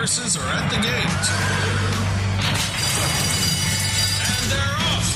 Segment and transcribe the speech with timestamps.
[0.00, 1.24] horses are at the gate.
[4.32, 5.12] And they're off.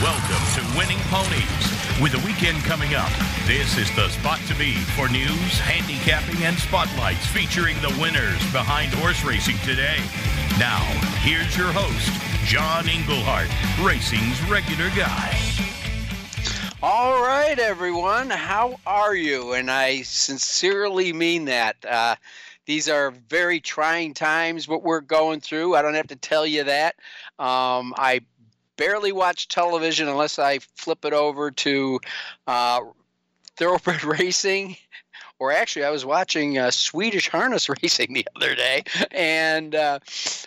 [0.00, 2.00] Welcome to Winning Ponies.
[2.00, 3.10] With the weekend coming up,
[3.48, 8.94] this is the spot to be for news, handicapping, and spotlights featuring the winners behind
[8.94, 9.98] horse racing today.
[10.60, 10.78] Now,
[11.26, 12.14] here's your host,
[12.46, 13.50] John Englehart,
[13.84, 15.36] racing's regular guy.
[16.80, 18.30] All right, everyone.
[18.30, 19.54] How are you?
[19.54, 21.84] And I sincerely mean that.
[21.84, 22.14] Uh,
[22.68, 25.74] these are very trying times, what we're going through.
[25.74, 26.96] I don't have to tell you that.
[27.38, 28.20] Um, I
[28.76, 31.98] barely watch television unless I flip it over to
[32.46, 32.80] uh,
[33.56, 34.76] thoroughbred racing
[35.38, 40.00] or actually I was watching uh, Swedish harness racing the other day, and uh,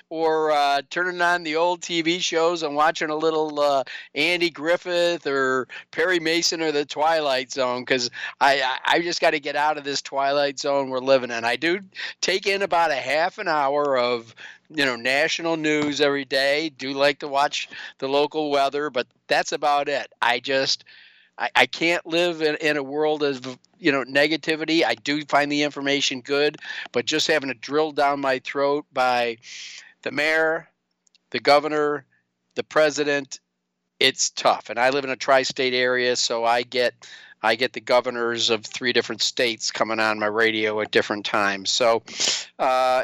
[0.09, 3.83] or uh, turning on the old TV shows and watching a little uh,
[4.15, 8.09] Andy Griffith or Perry Mason or the Twilight Zone because
[8.39, 11.45] I I just got to get out of this Twilight Zone we're living in.
[11.45, 11.79] I do
[12.21, 14.35] take in about a half an hour of
[14.69, 16.69] you know national news every day.
[16.69, 20.11] Do like to watch the local weather, but that's about it.
[20.21, 20.83] I just
[21.41, 24.85] I, I can't live in, in a world of you know negativity.
[24.85, 26.57] I do find the information good,
[26.91, 29.37] but just having it drilled down my throat by
[30.03, 30.69] the mayor,
[31.31, 32.05] the governor,
[32.55, 33.39] the president,
[33.99, 34.69] it's tough.
[34.69, 36.93] And I live in a tri-state area, so I get
[37.41, 41.71] I get the governors of three different states coming on my radio at different times.
[41.71, 42.03] So,
[42.59, 43.03] uh,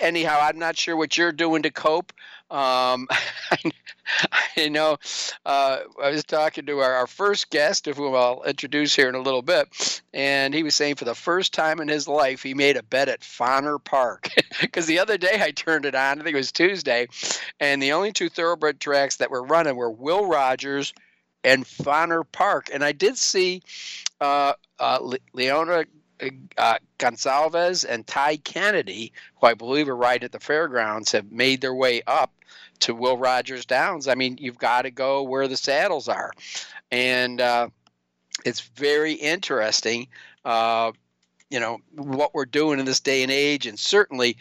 [0.00, 2.12] anyhow, I'm not sure what you're doing to cope.
[2.50, 3.06] Um,
[4.56, 4.98] I know
[5.46, 9.20] uh, I was talking to our, our first guest, whom I'll introduce here in a
[9.20, 12.76] little bit, and he was saying for the first time in his life he made
[12.76, 14.30] a bet at Fonner Park.
[14.60, 17.08] Because the other day I turned it on, I think it was Tuesday,
[17.60, 20.92] and the only two thoroughbred tracks that were running were Will Rogers
[21.44, 22.68] and Fonner Park.
[22.72, 23.62] And I did see
[24.20, 25.84] uh, uh, Leona
[26.58, 31.60] uh, Gonsalves and Ty Kennedy, who I believe are right at the fairgrounds, have made
[31.60, 32.32] their way up
[32.80, 34.08] to Will Rogers Downs.
[34.08, 36.32] I mean, you've got to go where the saddles are,
[36.90, 37.68] and uh,
[38.44, 40.08] it's very interesting.
[40.44, 40.92] Uh,
[41.50, 44.36] you know what we're doing in this day and age, and certainly,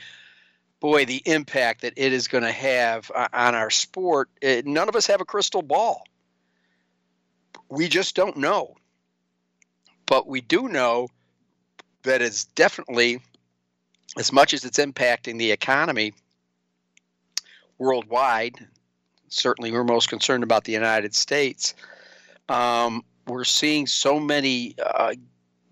[0.80, 4.30] boy, the impact that it is going to have uh, on our sport.
[4.42, 6.04] It, none of us have a crystal ball.
[7.70, 8.76] We just don't know,
[10.06, 11.10] but we do know
[12.04, 13.22] that it's definitely
[14.18, 16.14] as much as it's impacting the economy
[17.78, 18.56] worldwide.
[19.30, 21.76] Certainly, we're most concerned about the United States.
[22.48, 25.14] Um, we're seeing so many uh,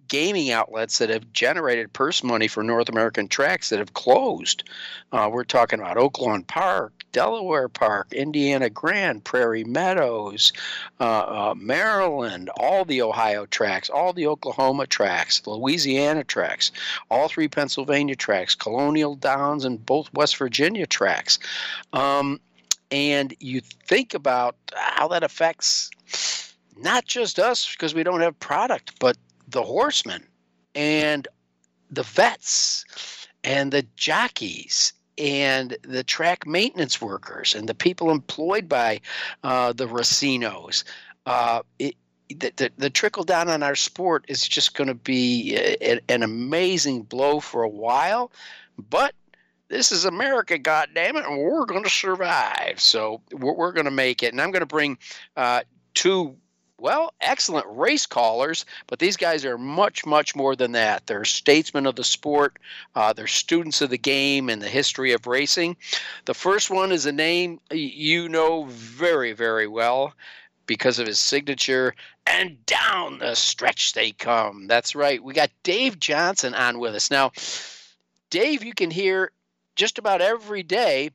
[0.08, 4.64] gaming outlets that have generated purse money for North American tracks that have closed.
[5.12, 10.54] Uh, we're talking about Oaklawn Park, Delaware Park, Indiana Grand, Prairie Meadows,
[11.00, 11.04] uh,
[11.50, 16.72] uh, Maryland, all the Ohio tracks, all the Oklahoma tracks, Louisiana tracks,
[17.10, 21.40] all three Pennsylvania tracks, Colonial Downs, and both West Virginia tracks.
[21.94, 22.40] Um,
[22.92, 25.90] and you think about how that affects
[26.78, 30.24] not just us because we don't have product, but the horsemen
[30.76, 31.28] and
[31.90, 32.86] the vets
[33.44, 39.00] and the jockeys and the track maintenance workers and the people employed by
[39.44, 40.84] uh, the racinos.
[41.26, 41.96] Uh, it,
[42.30, 46.24] the, the, the, trickle down on our sport is just going to be a, an
[46.24, 48.32] amazing blow for a while,
[48.90, 49.14] but
[49.70, 52.80] this is America, goddammit, and we're going to survive.
[52.80, 54.34] So we're, we're going to make it.
[54.34, 54.98] And I'm going to bring
[55.36, 55.62] uh,
[55.94, 56.36] two
[56.80, 61.08] well, excellent race callers, but these guys are much, much more than that.
[61.08, 62.60] They're statesmen of the sport,
[62.96, 65.76] uh, they're students of the game and the history of racing.
[66.26, 70.14] The first one is a name you know very, very well
[70.68, 71.96] because of his signature,
[72.28, 74.68] and down the stretch they come.
[74.68, 75.24] That's right.
[75.24, 77.10] We got Dave Johnson on with us.
[77.10, 77.32] Now,
[78.30, 79.32] Dave, you can hear
[79.76, 81.12] just about every day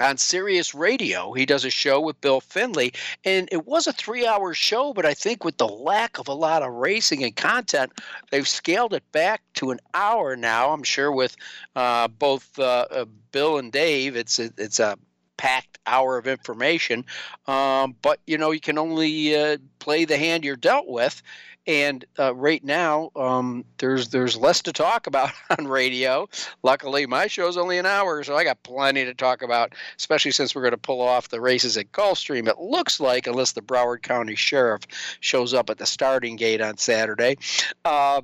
[0.00, 1.32] on Sirius Radio.
[1.32, 2.92] He does a show with Bill Finley,
[3.24, 6.34] and it was a three hour show, but I think with the lack of a
[6.34, 7.92] lot of racing and content,
[8.30, 10.72] they've scaled it back to an hour now.
[10.72, 11.36] I'm sure with
[11.76, 14.98] uh, both uh, uh, Bill and Dave, it's a, it's a
[15.36, 17.04] packed hour of information.
[17.46, 21.22] Um, but you know, you can only uh, play the hand you're dealt with.
[21.70, 26.28] And uh, right now, um, there's there's less to talk about on radio.
[26.64, 29.76] Luckily, my show's only an hour, so I got plenty to talk about.
[29.96, 32.48] Especially since we're going to pull off the races at Gulfstream.
[32.48, 34.82] It looks like, unless the Broward County Sheriff
[35.20, 37.38] shows up at the starting gate on Saturday.
[37.84, 38.22] Uh,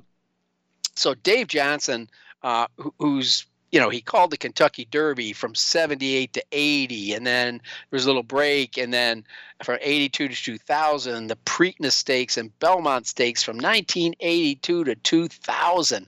[0.95, 2.09] so Dave Johnson,
[2.43, 2.67] uh,
[2.99, 7.97] who's you know, he called the Kentucky Derby from 78 to 80, and then there
[7.97, 9.25] was a little break, and then
[9.63, 16.07] from 82 to 2000, the Preakness Stakes and Belmont Stakes from 1982 to 2000.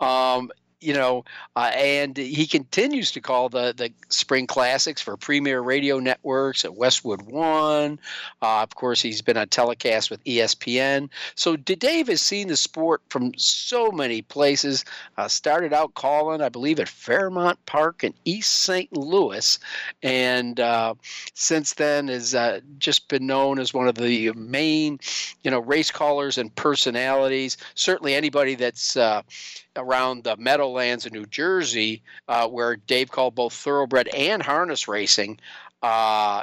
[0.00, 1.24] Um, you know,
[1.56, 6.76] uh, and he continues to call the the spring classics for premier radio networks at
[6.76, 7.98] Westwood One.
[8.42, 11.08] Uh, of course, he's been on telecast with ESPN.
[11.34, 14.84] So Dave has seen the sport from so many places.
[15.16, 18.94] Uh, started out calling, I believe, at Fairmount Park in East St.
[18.96, 19.58] Louis,
[20.02, 20.94] and uh,
[21.34, 25.00] since then has uh, just been known as one of the main,
[25.42, 27.56] you know, race callers and personalities.
[27.74, 29.22] Certainly, anybody that's uh,
[29.78, 35.40] around the Meadowlands in New Jersey, uh, where Dave called both thoroughbred and harness racing.
[35.82, 36.42] Uh,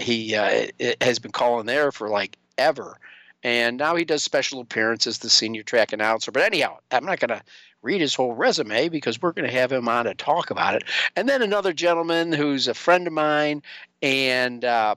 [0.00, 0.66] he uh,
[1.00, 2.98] has been calling there for like ever.
[3.42, 6.30] And now he does special appearances, the senior track announcer.
[6.30, 7.42] But anyhow, I'm not going to
[7.82, 10.84] read his whole resume because we're going to have him on to talk about it.
[11.16, 13.62] And then another gentleman who's a friend of mine
[14.02, 14.96] and uh,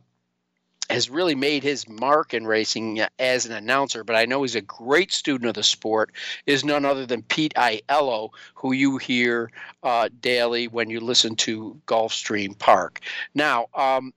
[0.89, 4.62] has really made his mark in racing as an announcer, but I know he's a
[4.62, 6.12] great student of the sport,
[6.45, 9.50] is none other than Pete Aiello, who you hear
[9.83, 13.00] uh, daily when you listen to Gulfstream Park.
[13.33, 14.13] Now, um,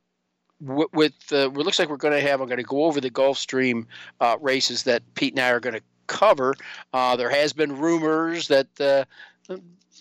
[0.61, 3.11] with uh, it looks like we're going to have, I'm going to go over the
[3.11, 3.87] Gulfstream
[4.21, 6.55] uh, races that Pete and I are going to cover.
[6.93, 9.05] Uh, there has been rumors that uh,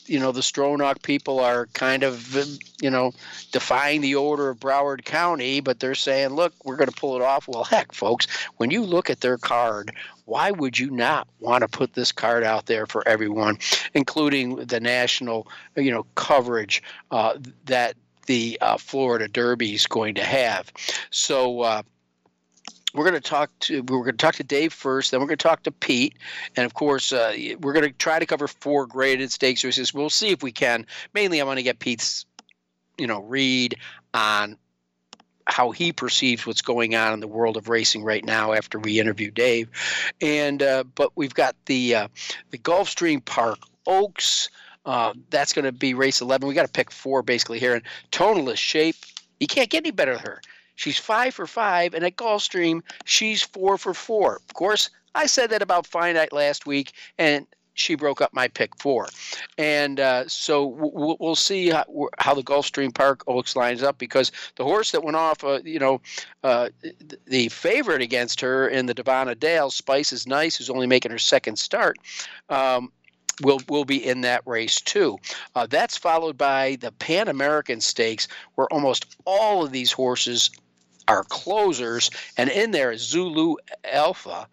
[0.06, 2.36] you know the Stronach people are kind of
[2.81, 3.12] you know
[3.52, 7.22] defying the order of Broward County, but they're saying, look, we're going to pull it
[7.22, 7.48] off.
[7.48, 9.92] Well, heck, folks, when you look at their card,
[10.25, 13.57] why would you not want to put this card out there for everyone,
[13.94, 16.81] including the national you know coverage
[17.12, 17.96] uh, that
[18.28, 20.72] the uh, Florida Derby is going to have?
[21.10, 21.62] So.
[21.62, 21.81] Uh,
[22.95, 25.38] we're going to talk to we're going to talk to Dave first, then we're going
[25.38, 26.15] to talk to Pete,
[26.56, 29.94] and of course uh, we're going to try to cover four graded stakes races.
[29.94, 30.86] We'll see if we can.
[31.13, 32.25] Mainly, I want to get Pete's
[32.97, 33.75] you know read
[34.13, 34.57] on
[35.47, 39.00] how he perceives what's going on in the world of racing right now after we
[39.00, 39.69] interview Dave,
[40.21, 42.07] and uh, but we've got the uh,
[42.51, 44.50] the Gulfstream Park Oaks.
[44.86, 46.47] Uh, that's going to be race 11.
[46.47, 47.74] We got to pick four basically here.
[47.74, 47.81] And
[48.12, 48.95] Tonalist's Shape,
[49.39, 50.42] you can't get any better than her.
[50.75, 54.36] She's five for five, and at Gulfstream, she's four for four.
[54.36, 58.75] Of course, I said that about Finite last week, and she broke up my pick
[58.80, 59.07] four.
[59.57, 61.86] And uh, so we'll, we'll see how,
[62.18, 65.80] how, the Gulfstream Park Oaks lines up because the horse that went off, uh, you
[65.80, 66.01] know,
[66.44, 66.69] uh,
[67.28, 71.19] the favorite against her in the Davona Dale, Spice is Nice, who's only making her
[71.19, 71.98] second start.
[72.50, 72.92] Um,
[73.42, 75.18] will will be in that race too.
[75.56, 80.50] Uh, that's followed by the Pan American Stakes, where almost all of these horses
[81.07, 84.48] our closers, and in there is Zulu Alpha.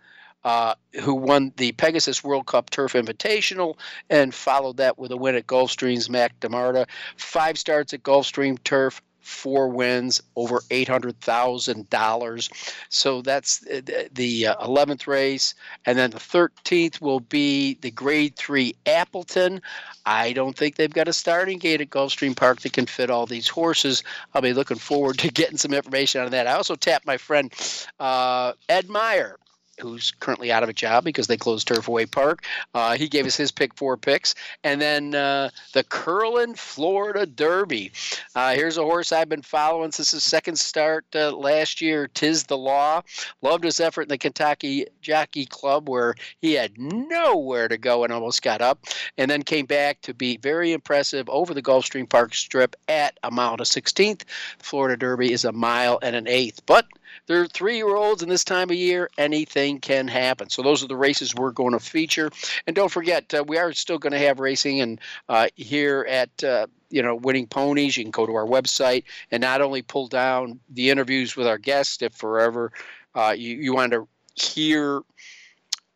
[0.44, 3.76] Uh, who won the Pegasus World Cup Turf Invitational
[4.10, 6.88] and followed that with a win at Gulfstream's Mac Diarmida.
[7.16, 12.72] Five starts at Gulfstream Turf, four wins, over $800,000.
[12.88, 15.54] So that's the uh, 11th race.
[15.86, 19.60] And then the 13th will be the Grade 3 Appleton.
[20.04, 23.26] I don't think they've got a starting gate at Gulfstream Park that can fit all
[23.26, 24.02] these horses.
[24.34, 26.46] I'll be looking forward to getting some information on that.
[26.46, 27.52] I also tapped my friend
[28.00, 29.38] uh, Ed Meyer
[29.80, 32.44] who's currently out of a job because they closed Turfway Park.
[32.74, 34.34] Uh, he gave us his pick four picks.
[34.64, 37.92] And then uh, the Curlin Florida Derby.
[38.34, 42.44] Uh, here's a horse I've been following since his second start uh, last year, Tiz
[42.44, 43.02] the Law.
[43.40, 48.12] Loved his effort in the Kentucky Jockey Club where he had nowhere to go and
[48.12, 48.86] almost got up.
[49.16, 53.30] And then came back to be very impressive over the Gulfstream Park Strip at a
[53.30, 54.18] mile to 16th.
[54.18, 56.60] The Florida Derby is a mile and an eighth.
[56.66, 56.86] But
[57.26, 60.50] they're three year olds, and this time of year, anything can happen.
[60.50, 62.30] So, those are the races we're going to feature.
[62.66, 66.44] And don't forget, uh, we are still going to have racing and uh, here at.
[66.44, 67.96] Uh, you know, winning ponies.
[67.96, 71.56] You can go to our website and not only pull down the interviews with our
[71.56, 72.70] guests, if forever
[73.14, 75.00] uh, you, you want to hear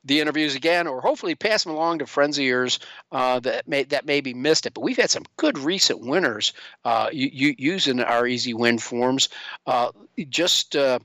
[0.06, 2.78] the interviews again, or hopefully pass them along to friends of yours
[3.12, 4.74] uh, that may that maybe missed it.
[4.74, 6.52] But we've had some good recent winners
[6.84, 9.28] uh, using our easy win forms.
[9.66, 9.90] Uh,
[10.28, 11.00] just uh,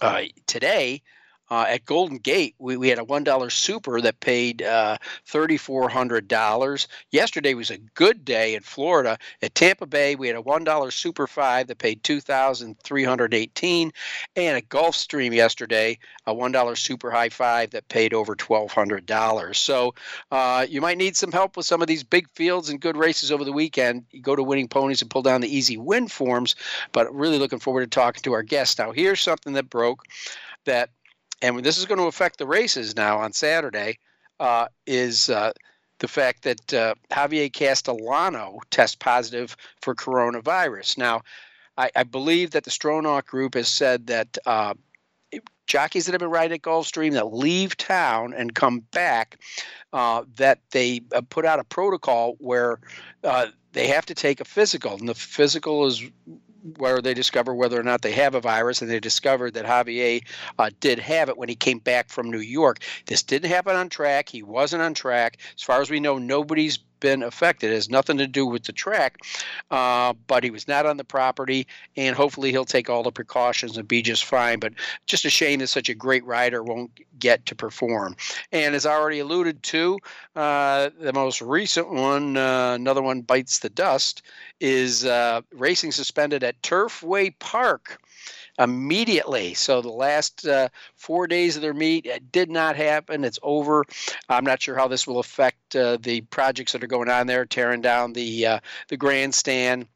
[0.00, 1.02] uh, today,
[1.50, 4.96] uh, at Golden Gate, we, we had a $1 super that paid uh,
[5.28, 6.86] $3,400.
[7.10, 9.18] Yesterday was a good day in Florida.
[9.42, 13.92] At Tampa Bay, we had a $1 super five that paid 2,318.
[14.36, 19.56] And at Gulfstream yesterday, a $1 super high five that paid over $1,200.
[19.56, 19.94] So
[20.30, 23.32] uh, you might need some help with some of these big fields and good races
[23.32, 24.04] over the weekend.
[24.12, 26.54] You go to Winning Ponies and pull down the easy win forms.
[26.92, 28.78] But really looking forward to talking to our guests.
[28.78, 30.04] Now, here's something that broke
[30.64, 30.90] that
[31.42, 33.98] and this is going to affect the races now on Saturday,
[34.38, 35.52] uh, is uh,
[35.98, 40.98] the fact that uh, Javier Castellano test positive for coronavirus.
[40.98, 41.22] Now,
[41.76, 44.74] I, I, believe that the Stronach Group has said that uh,
[45.66, 49.38] jockeys that have been riding at Gulfstream that leave town and come back,
[49.92, 52.80] uh, that they uh, put out a protocol where
[53.72, 56.02] they have to take a physical, and the physical is
[56.78, 60.22] where they discover whether or not they have a virus, and they discovered that Javier
[60.58, 62.78] uh, did have it when he came back from New York.
[63.06, 64.28] This didn't happen on track.
[64.28, 65.38] He wasn't on track.
[65.56, 67.70] As far as we know, nobody's been affected.
[67.70, 69.18] It has nothing to do with the track,
[69.70, 73.76] uh, but he was not on the property, and hopefully he'll take all the precautions
[73.76, 74.60] and be just fine.
[74.60, 74.74] But
[75.06, 78.16] just a shame that such a great rider won't get to perform.
[78.50, 79.98] And as I already alluded to,
[80.34, 84.22] uh, the most recent one, uh, another one bites the dust,
[84.60, 88.00] is uh, racing suspended at Turfway Park
[88.58, 89.54] immediately.
[89.54, 93.24] So the last uh, four days of their meet it did not happen.
[93.24, 93.84] It's over.
[94.28, 97.46] I'm not sure how this will affect uh, the projects that are going on there,
[97.46, 99.86] tearing down the uh, the grandstand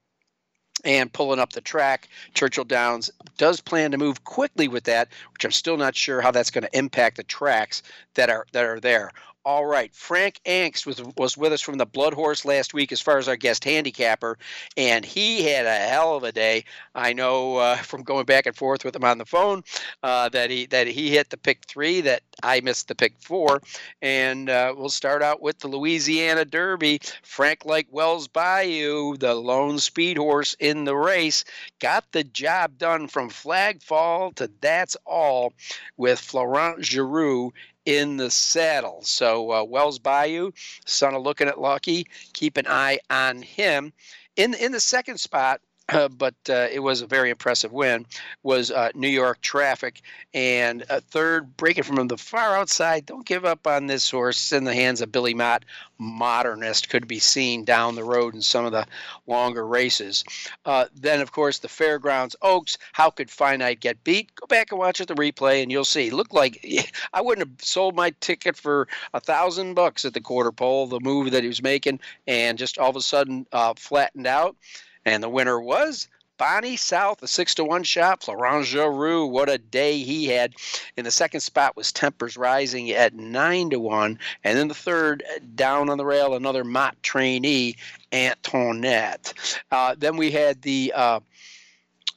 [0.85, 2.09] and pulling up the track.
[2.35, 6.31] Churchill Downs does plan to move quickly with that, which I'm still not sure how
[6.31, 7.83] that's going to impact the tracks
[8.15, 9.11] that are that are there.
[9.47, 13.03] All right, Frank Angst was was with us from the Blood Horse last week as
[13.03, 14.39] far as our guest handicapper,
[14.75, 16.65] and he had a hell of a day.
[16.95, 19.63] I know uh, from going back and forth with him on the phone
[20.03, 23.61] uh, that he that he hit the pick three, that I missed the pick four,
[24.01, 27.01] and uh, we'll start out with the Louisiana Derby.
[27.23, 31.45] Frank like Wells Bayou, the lone speed horse in the race,
[31.81, 35.53] got the job done from flag fall to that's all
[35.99, 37.53] with Florent Geroux
[37.87, 39.01] in the saddle.
[39.03, 40.53] So uh, Wells Bayou,
[40.87, 43.93] son of Lookin At Lucky, keep an eye on him.
[44.37, 45.61] In in the second spot,
[45.91, 48.07] uh, but uh, it was a very impressive win,
[48.43, 50.01] was uh, New York Traffic.
[50.33, 54.65] And a third, breaking from the far outside, don't give up on this horse in
[54.65, 55.65] the hands of Billy Mott.
[55.99, 58.87] Modernist could be seen down the road in some of the
[59.27, 60.25] longer races.
[60.65, 62.79] Uh, then, of course, the Fairgrounds Oaks.
[62.93, 64.35] How could Finite get beat?
[64.35, 66.11] Go back and watch it the replay, and you'll see.
[66.11, 66.65] Looked like
[67.13, 70.87] I wouldn't have sold my ticket for a thousand bucks at the quarter pole.
[70.87, 74.57] The move that he was making, and just all of a sudden uh, flattened out.
[75.05, 78.23] And the winner was Bonnie South, a six to one shot.
[78.23, 80.55] Florent Geroux, what a day he had.
[80.97, 85.23] In the second spot was Tempers Rising at nine to one, and then the third
[85.55, 87.77] down on the rail, another Mott trainee,
[88.13, 89.33] Antoinette.
[89.71, 91.21] Uh, then we had the uh,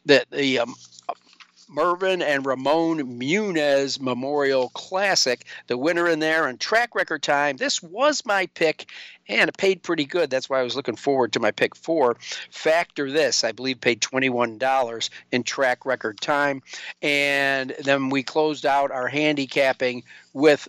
[0.05, 0.75] the the um,
[1.69, 5.45] Mervyn and Ramon Muniz Memorial Classic.
[5.67, 7.57] The winner in there and track record time.
[7.57, 8.89] This was my pick,
[9.27, 10.29] and it paid pretty good.
[10.29, 12.17] That's why I was looking forward to my pick four.
[12.49, 16.61] Factor this, I believe, paid $21 in track record time.
[17.01, 20.67] And then we closed out our handicapping with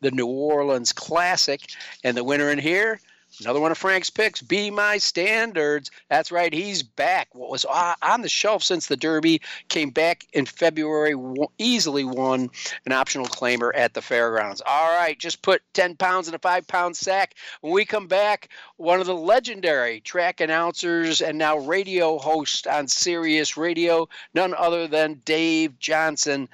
[0.00, 1.60] the New Orleans Classic.
[2.04, 3.00] And the winner in here,
[3.40, 5.90] Another one of Frank's picks, By My Standards.
[6.08, 7.28] That's right, he's back.
[7.32, 11.14] What was on the shelf since the Derby came back in February,
[11.58, 12.50] easily won
[12.84, 14.60] an optional claimer at the fairgrounds.
[14.66, 17.34] All right, just put 10 pounds in a five pound sack.
[17.60, 22.88] When we come back, one of the legendary track announcers and now radio host on
[22.88, 26.48] Sirius Radio, none other than Dave Johnson.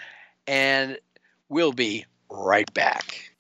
[0.47, 0.99] And
[1.49, 3.31] we'll be right back.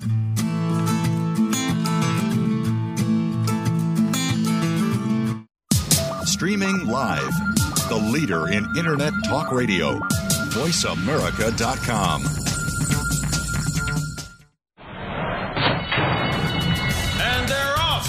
[6.34, 7.30] Streaming live.
[7.88, 10.00] The leader in Internet talk radio.
[10.50, 12.24] VoiceAmerica.com.
[17.20, 18.08] And they're off.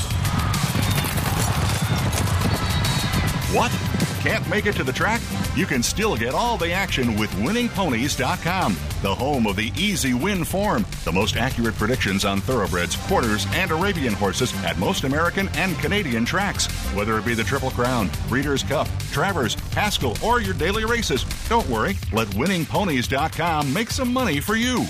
[3.54, 3.85] What?
[4.26, 5.22] Can't make it to the track?
[5.56, 10.44] You can still get all the action with winningponies.com, the home of the easy win
[10.44, 15.78] form, the most accurate predictions on thoroughbreds, quarters, and Arabian horses at most American and
[15.78, 16.66] Canadian tracks.
[16.96, 21.70] Whether it be the Triple Crown, Breeders' Cup, Travers, Haskell, or your daily races, don't
[21.70, 24.88] worry, let winningponies.com make some money for you.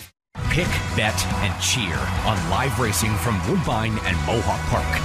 [0.52, 5.05] Pick, bet, and cheer on live racing from Woodbine and Mohawk Park.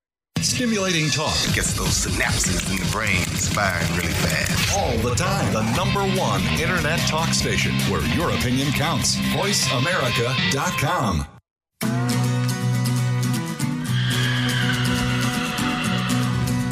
[0.43, 4.77] Stimulating talk it gets those synapses in the brain firing really fast.
[4.77, 5.53] all the time.
[5.53, 9.15] The number one internet talk station where your opinion counts.
[9.17, 11.27] VoiceAmerica.com.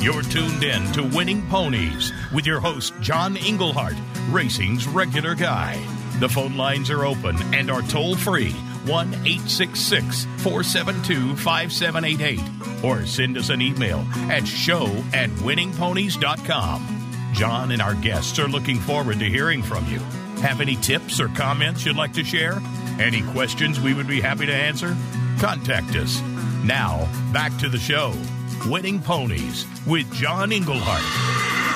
[0.02, 3.94] You're tuned in to Winning Ponies with your host, John Englehart,
[4.30, 5.80] racing's regular guy.
[6.20, 8.56] The phone lines are open and are toll free
[8.90, 17.32] 1 866 472 5788 or send us an email at show at winningponies.com.
[17.34, 20.00] John and our guests are looking forward to hearing from you.
[20.42, 22.62] Have any tips or comments you'd like to share?
[23.00, 24.98] Any questions we would be happy to answer?
[25.40, 26.22] Contact us.
[26.64, 28.14] Now, back to the show
[28.66, 31.69] Winning Ponies with John Englehart.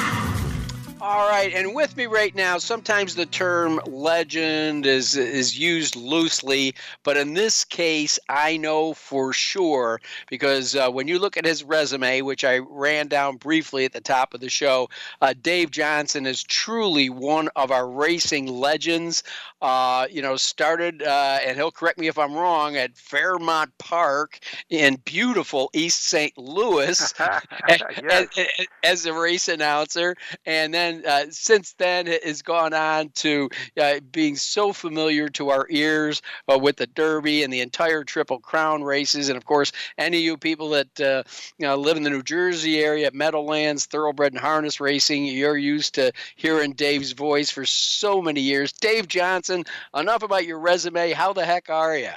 [1.05, 6.75] All right, and with me right now, sometimes the term legend is is used loosely,
[7.03, 11.61] but in this case, I know for sure because uh, when you look at his
[11.61, 14.89] resume, which I ran down briefly at the top of the show,
[15.21, 19.23] uh, Dave Johnson is truly one of our racing legends.
[19.61, 24.39] Uh, you know, started, uh, and he'll correct me if I'm wrong, at Fairmount Park
[24.69, 26.37] in beautiful East St.
[26.37, 27.13] Louis
[27.69, 27.81] yes.
[28.37, 33.49] as, as a race announcer, and then uh, since then has gone on to
[33.81, 36.21] uh, being so familiar to our ears
[36.51, 39.29] uh, with the Derby and the entire Triple Crown races.
[39.29, 41.23] And of course, any of you people that uh,
[41.57, 45.57] you know, live in the New Jersey area at Meadowlands, thoroughbred and harness racing, you're
[45.57, 48.71] used to hearing Dave's voice for so many years.
[48.71, 49.63] Dave Johnson,
[49.95, 51.11] enough about your resume.
[51.11, 52.11] How the heck are you?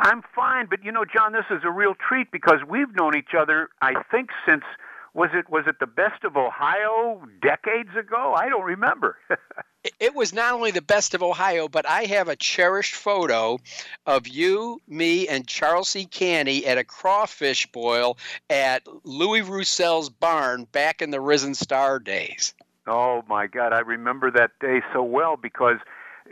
[0.00, 3.34] I'm fine, but you know, John, this is a real treat because we've known each
[3.36, 4.62] other, I think, since–
[5.18, 8.34] was it was it the best of Ohio decades ago?
[8.36, 9.18] I don't remember.
[9.98, 13.58] it was not only the best of Ohio, but I have a cherished photo
[14.06, 18.16] of you, me, and Charlsie Cantey at a crawfish boil
[18.48, 22.54] at Louis Roussel's barn back in the Risen Star days.
[22.86, 25.78] Oh my God, I remember that day so well because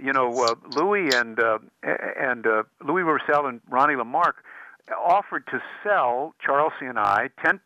[0.00, 4.45] you know uh, Louis and uh, and uh, Louis Roussel and Ronnie Lamarque
[4.95, 7.59] offered to sell Charlsie and I 10%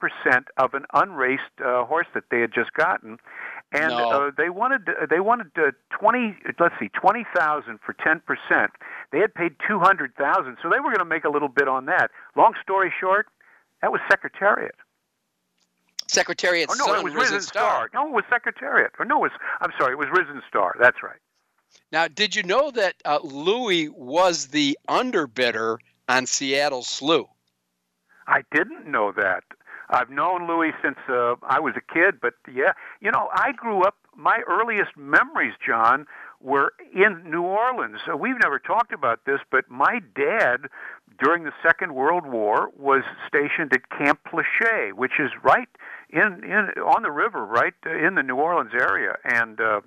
[0.57, 3.19] of an unraced uh, horse that they had just gotten,
[3.73, 4.11] and no.
[4.11, 8.69] uh, they wanted they wanted uh, 20 let's see 20,000 for 10%.
[9.13, 12.11] They had paid 200,000, so they were going to make a little bit on that.
[12.37, 13.27] Long story short,
[13.83, 14.75] that was Secretariat.
[16.07, 16.69] Secretariat.
[16.71, 17.89] Oh no, it was Risen, Risen Star.
[17.89, 17.91] Star.
[17.95, 18.93] No, it was Secretariat.
[18.99, 20.75] Or no, it was I'm sorry, it was Risen Star.
[20.81, 21.19] That's right.
[21.93, 25.79] Now, did you know that uh, Louis was the underbidder
[26.11, 27.29] on Seattle Slew.
[28.27, 29.45] I didn't know that.
[29.91, 33.83] I've known Louis since uh, I was a kid, but yeah, you know, I grew
[33.83, 33.97] up.
[34.17, 36.07] My earliest memories, John,
[36.41, 37.99] were in New Orleans.
[38.07, 40.67] So we've never talked about this, but my dad,
[41.23, 45.69] during the Second World War, was stationed at Camp Plauche, which is right
[46.11, 49.61] in in on the river, right in the New Orleans area, and.
[49.61, 49.81] uh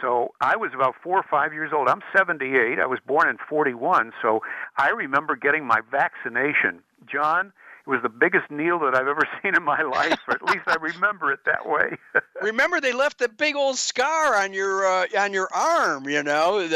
[0.00, 1.88] so I was about four or five years old.
[1.88, 2.78] I'm 78.
[2.78, 4.12] I was born in 41.
[4.22, 4.40] So
[4.76, 6.80] I remember getting my vaccination.
[7.10, 7.52] John,
[7.86, 10.64] it was the biggest needle that I've ever seen in my life, or at least
[10.66, 11.96] I remember it that way.
[12.42, 16.08] remember, they left a big old scar on your uh, on your arm.
[16.08, 16.68] You know,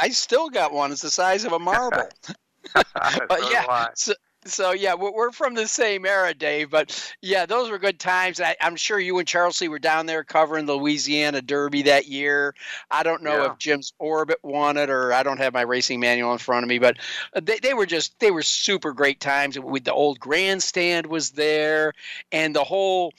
[0.00, 0.92] I still got one.
[0.92, 2.08] It's the size of a marble.
[2.74, 4.12] but yeah, so,
[4.46, 6.70] so yeah, we're from the same era, Dave.
[6.70, 8.40] But yeah, those were good times.
[8.40, 12.54] I, am sure you and Charlsie were down there covering the Louisiana Derby that year.
[12.90, 13.52] I don't know yeah.
[13.52, 16.68] if Jim's Orbit won it, or I don't have my racing manual in front of
[16.68, 16.78] me.
[16.78, 16.96] But
[17.40, 19.58] they, they were just they were super great times.
[19.58, 21.92] With the old grandstand was there,
[22.32, 23.12] and the whole.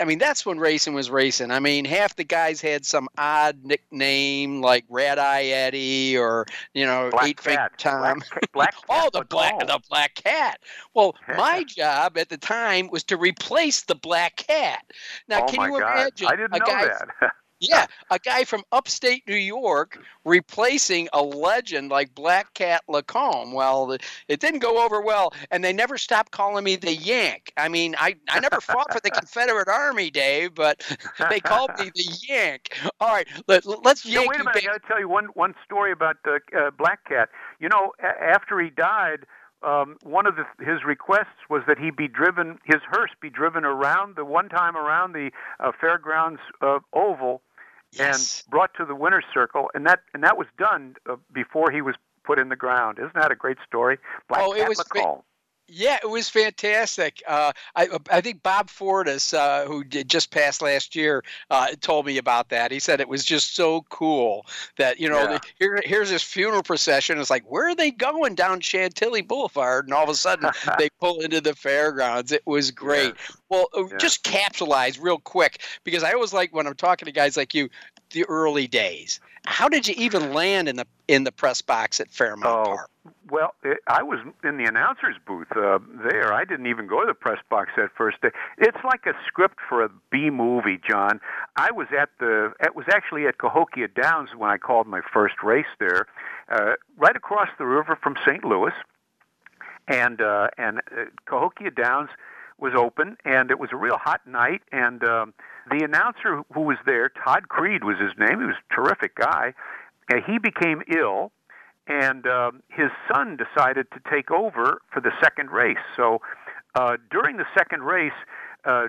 [0.00, 1.52] I mean, that's when racing was racing.
[1.52, 6.84] I mean, half the guys had some odd nickname like Red Eye Eddie or you
[6.84, 8.22] know Black Eight Finger Tom.
[8.52, 10.58] Black, black oh, the black the Black Cat.
[10.94, 14.84] Well, my job at the time was to replace the black cat.
[15.28, 15.92] Now, oh can you God.
[15.92, 16.84] imagine I didn't a know guy?
[16.86, 17.32] That.
[17.60, 23.52] yeah, a guy from upstate New York replacing a legend like Black Cat Lacombe.
[23.52, 27.52] Well, it didn't go over well, and they never stopped calling me the Yank.
[27.56, 30.84] I mean, I, I never fought for the Confederate Army, Dave, but
[31.30, 32.76] they called me the Yank.
[33.00, 34.56] All right, let, us yank no, wait a minute.
[34.56, 37.28] I got to tell you one one story about uh, uh, Black Cat.
[37.60, 39.26] You know, a- after he died
[39.64, 43.64] um, one of the, his requests was that he be driven, his hearse be driven
[43.64, 47.42] around the one time around the uh, fairgrounds uh, oval,
[47.92, 48.42] yes.
[48.44, 51.80] and brought to the winner's circle, and that and that was done uh, before he
[51.80, 52.98] was put in the ground.
[52.98, 53.98] Isn't that a great story?
[54.28, 54.82] Black oh, it was.
[54.92, 55.22] Fa-
[55.66, 57.22] yeah, it was fantastic.
[57.26, 62.04] Uh, I, I think Bob Fortus, uh, who did, just passed last year, uh, told
[62.06, 62.70] me about that.
[62.70, 64.46] He said it was just so cool
[64.76, 65.38] that you know yeah.
[65.58, 67.18] here here's this funeral procession.
[67.18, 70.90] It's like where are they going down Gentilly Boulevard, and all of a sudden they
[71.00, 72.30] pull into the fairgrounds.
[72.30, 73.14] It was great.
[73.18, 73.36] Yes.
[73.48, 73.96] Well, uh, yeah.
[73.98, 77.70] just capsulize real quick because I always like when I'm talking to guys like you,
[78.14, 79.20] the early days.
[79.46, 82.90] How did you even land in the in the press box at Fairmount oh, Park?
[83.30, 86.32] Well, it, I was in the announcer's booth uh, there.
[86.32, 88.30] I didn't even go to the press box that first day.
[88.56, 91.20] It's like a script for a B movie, John.
[91.56, 95.42] I was at the it was actually at Cahokia Downs when I called my first
[95.42, 96.06] race there,
[96.48, 98.44] uh, right across the river from St.
[98.44, 98.72] Louis.
[99.88, 102.08] and uh, and uh, Cahokia Downs
[102.58, 104.62] was open, and it was a real hot night.
[104.72, 105.34] And um,
[105.70, 108.40] the announcer who was there, Todd Creed was his name.
[108.40, 109.54] He was a terrific guy.
[110.10, 111.32] And he became ill,
[111.86, 115.78] and um, his son decided to take over for the second race.
[115.96, 116.20] So
[116.74, 118.12] uh, during the second race,
[118.64, 118.88] uh,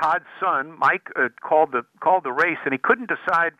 [0.00, 3.52] Todd's son, Mike, uh, called the called the race, and he couldn't decide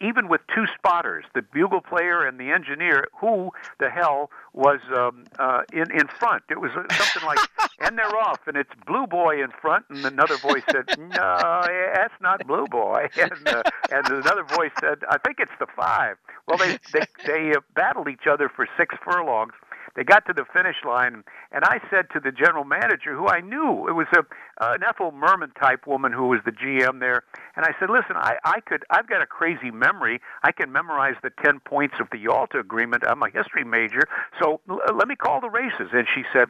[0.00, 5.24] even with two spotters, the bugle player and the engineer, who the hell was um,
[5.38, 6.44] uh, in in front?
[6.50, 7.38] It was something like,
[7.80, 11.62] and they're off, and it's Blue Boy in front, and another voice said, "No,
[11.94, 16.16] that's not Blue Boy," and uh, and another voice said, "I think it's the five.
[16.46, 19.52] Well, they they they uh, battled each other for six furlongs,
[19.96, 23.40] they got to the finish line, and I said to the general manager, who I
[23.40, 24.20] knew, it was a
[24.62, 27.24] uh, an Ethel Merman type woman who was the GM there,
[27.56, 30.20] and I said, "Listen, I I could I've got a crazy memory.
[30.42, 33.04] I can memorize the ten points of the Yalta Agreement.
[33.06, 34.02] I'm a history major,
[34.40, 36.48] so l- let me call the races." And she said,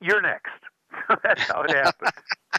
[0.00, 0.50] "You're next."
[1.22, 2.10] That's how it happened.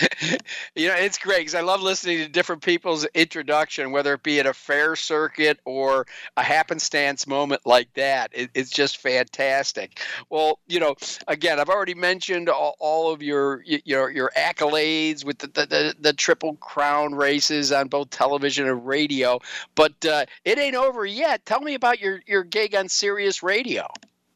[0.74, 4.40] you know, it's great because I love listening to different people's introduction, whether it be
[4.40, 8.30] at a fair circuit or a happenstance moment like that.
[8.32, 10.00] It, it's just fantastic.
[10.30, 10.94] Well, you know,
[11.28, 15.94] again, I've already mentioned all, all of your your your accolades with the, the, the,
[16.00, 19.40] the, triple crown races on both television and radio,
[19.74, 21.44] but uh, it ain't over yet.
[21.46, 23.88] Tell me about your your gig on Sirius Radio.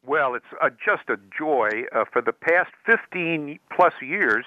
[0.05, 1.83] Well, it's uh, just a joy.
[1.93, 4.45] Uh, for the past 15 plus years,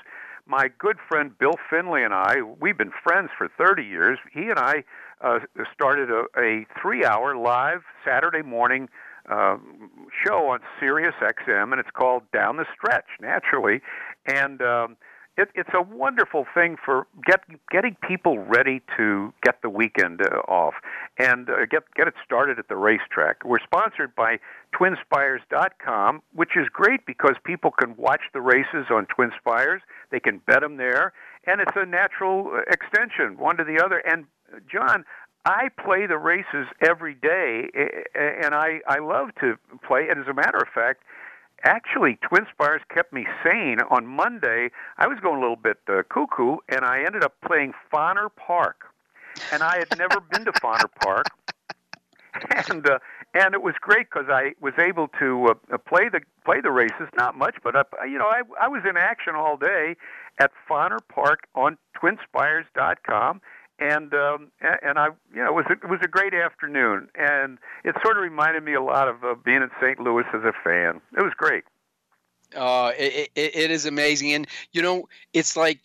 [0.51, 4.19] my good friend Bill Finley and I, we've been friends for 30 years.
[4.33, 4.83] He and I
[5.21, 5.39] uh,
[5.73, 8.89] started a, a three-hour live Saturday morning
[9.31, 9.59] uh,
[10.27, 13.07] show on Sirius XM, and it's called Down the Stretch.
[13.21, 13.81] Naturally,
[14.27, 14.97] and um,
[15.37, 17.40] it, it's a wonderful thing for get,
[17.71, 20.75] getting people ready to get the weekend uh, off
[21.19, 23.45] and uh, get get it started at the racetrack.
[23.45, 24.38] We're sponsored by
[24.75, 29.81] TwinSpires.com, which is great because people can watch the races on TwinSpires.
[30.11, 31.12] They can bet them there,
[31.47, 33.99] and it's a natural uh, extension one to the other.
[33.99, 35.05] And uh, John,
[35.45, 37.71] I play the races every day,
[38.14, 40.09] and I I love to play.
[40.11, 41.03] And as a matter of fact
[41.64, 43.79] actually Twin Spires kept me sane.
[43.90, 47.73] On Monday, I was going a little bit uh, cuckoo, and I ended up playing
[47.92, 48.85] Fonner Park,
[49.53, 51.27] and I had never been to Fonner Park,
[52.68, 52.99] and uh,
[53.35, 57.09] and it was great because I was able to uh, play the play the races.
[57.16, 59.96] Not much, but uh, you know, I I was in action all day
[60.38, 63.40] at Fonner Park on TwinSpires.com
[63.81, 67.59] and um, and I, you know, it was a, it was a great afternoon, and
[67.85, 69.99] it sort of reminded me a lot of uh, being in St.
[69.99, 71.01] Louis as a fan.
[71.16, 71.64] It was great.
[72.55, 75.81] Uh, it, it, it is amazing, and you know, it's like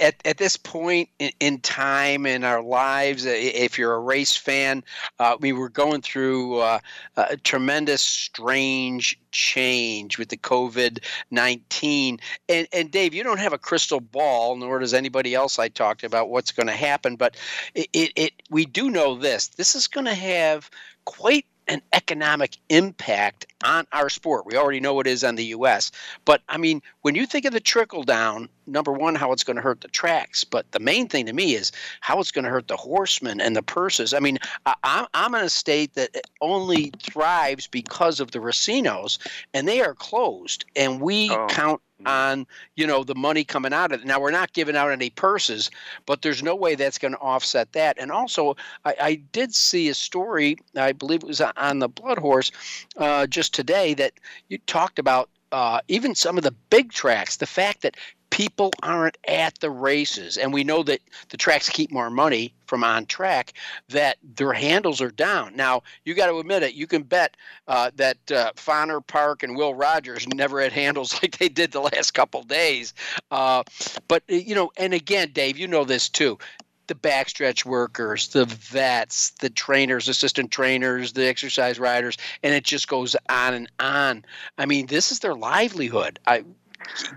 [0.00, 4.82] at, at this point in, in, time in our lives, if you're a race fan,
[5.18, 6.78] uh, we were going through uh,
[7.16, 12.18] a tremendous, strange change with the COVID 19.
[12.48, 16.02] And, and Dave, you don't have a crystal ball, nor does anybody else I talked
[16.02, 17.36] about what's going to happen, but
[17.74, 20.70] it, it, it we do know this this is going to have
[21.04, 24.44] quite an economic impact on our sport.
[24.44, 25.92] We already know it is on the U.S.
[26.24, 29.56] But I mean, when you think of the trickle down, number one, how it's going
[29.56, 32.50] to hurt the tracks, but the main thing to me is how it's going to
[32.50, 34.12] hurt the horsemen and the purses.
[34.12, 39.18] I mean, I, am in a state that only thrives because of the racinos,
[39.54, 41.46] and they are closed, and we oh.
[41.48, 44.06] count on you know the money coming out of it.
[44.06, 45.70] Now we're not giving out any purses,
[46.06, 47.98] but there's no way that's going to offset that.
[47.98, 52.18] And also, I, I, did see a story, I believe it was on the Blood
[52.18, 52.50] Horse,
[52.96, 54.14] uh, just today that
[54.48, 57.96] you talked about uh, even some of the big tracks, the fact that
[58.40, 60.98] people aren't at the races, and we know that
[61.28, 63.52] the tracks keep more money from on track,
[63.90, 65.54] that their handles are down.
[65.54, 66.72] Now, you got to admit it.
[66.72, 67.36] You can bet
[67.68, 71.82] uh, that uh, Fonner Park and Will Rogers never had handles like they did the
[71.82, 72.94] last couple days.
[73.30, 73.62] Uh,
[74.08, 76.38] but, you know, and again, Dave, you know this too
[76.86, 82.88] the backstretch workers, the vets, the trainers, assistant trainers, the exercise riders, and it just
[82.88, 84.24] goes on and on.
[84.58, 86.18] I mean, this is their livelihood.
[86.26, 86.42] I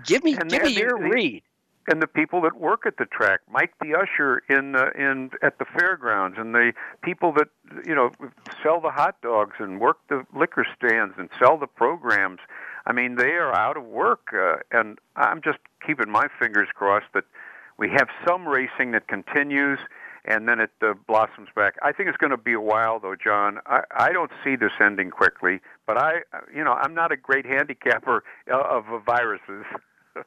[0.04, 1.42] give me and give me your the, read.
[1.86, 5.58] And the people that work at the track, Mike the usher in uh, in at
[5.58, 6.72] the fairgrounds, and the
[7.02, 7.48] people that
[7.86, 8.10] you know
[8.62, 12.40] sell the hot dogs and work the liquor stands and sell the programs.
[12.86, 17.12] I mean, they are out of work, uh, and I'm just keeping my fingers crossed
[17.14, 17.24] that
[17.78, 19.78] we have some racing that continues,
[20.24, 21.74] and then it uh, blossoms back.
[21.82, 23.58] I think it's going to be a while, though, John.
[23.66, 26.22] I, I don't see this ending quickly, but I,
[26.54, 29.64] you know, I'm not a great handicapper uh, of viruses.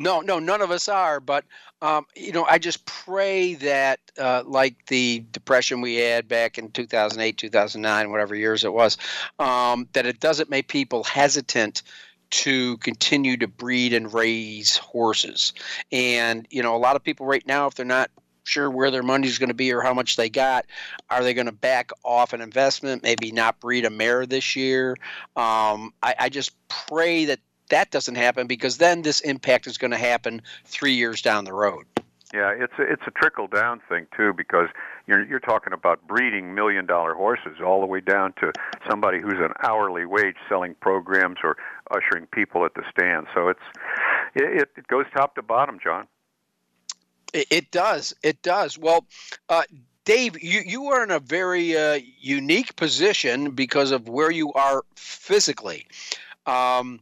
[0.00, 1.20] No, no, none of us are.
[1.20, 1.44] But
[1.82, 6.70] um, you know, I just pray that, uh, like the depression we had back in
[6.70, 8.96] 2008, 2009, whatever years it was,
[9.38, 11.82] um, that it doesn't make people hesitant
[12.30, 15.52] to continue to breed and raise horses.
[15.92, 18.10] And you know, a lot of people right now, if they're not
[18.44, 20.66] sure where their money is going to be or how much they got.
[21.08, 23.02] Are they going to back off an investment?
[23.02, 24.96] Maybe not breed a mare this year.
[25.36, 29.92] Um, I, I just pray that that doesn't happen because then this impact is going
[29.92, 31.86] to happen three years down the road.
[32.32, 34.68] Yeah, it's a, it's a trickle down thing too because
[35.08, 38.52] you're you're talking about breeding million dollar horses all the way down to
[38.88, 41.56] somebody who's an hourly wage selling programs or
[41.90, 43.26] ushering people at the stand.
[43.34, 43.60] So it's
[44.36, 46.06] it, it goes top to bottom, John.
[47.32, 48.14] It, it does.
[48.22, 48.78] It does.
[48.78, 49.06] Well,
[49.48, 49.62] uh,
[50.04, 54.82] Dave, you, you are in a very uh, unique position because of where you are
[54.96, 55.86] physically.
[56.46, 57.00] Um,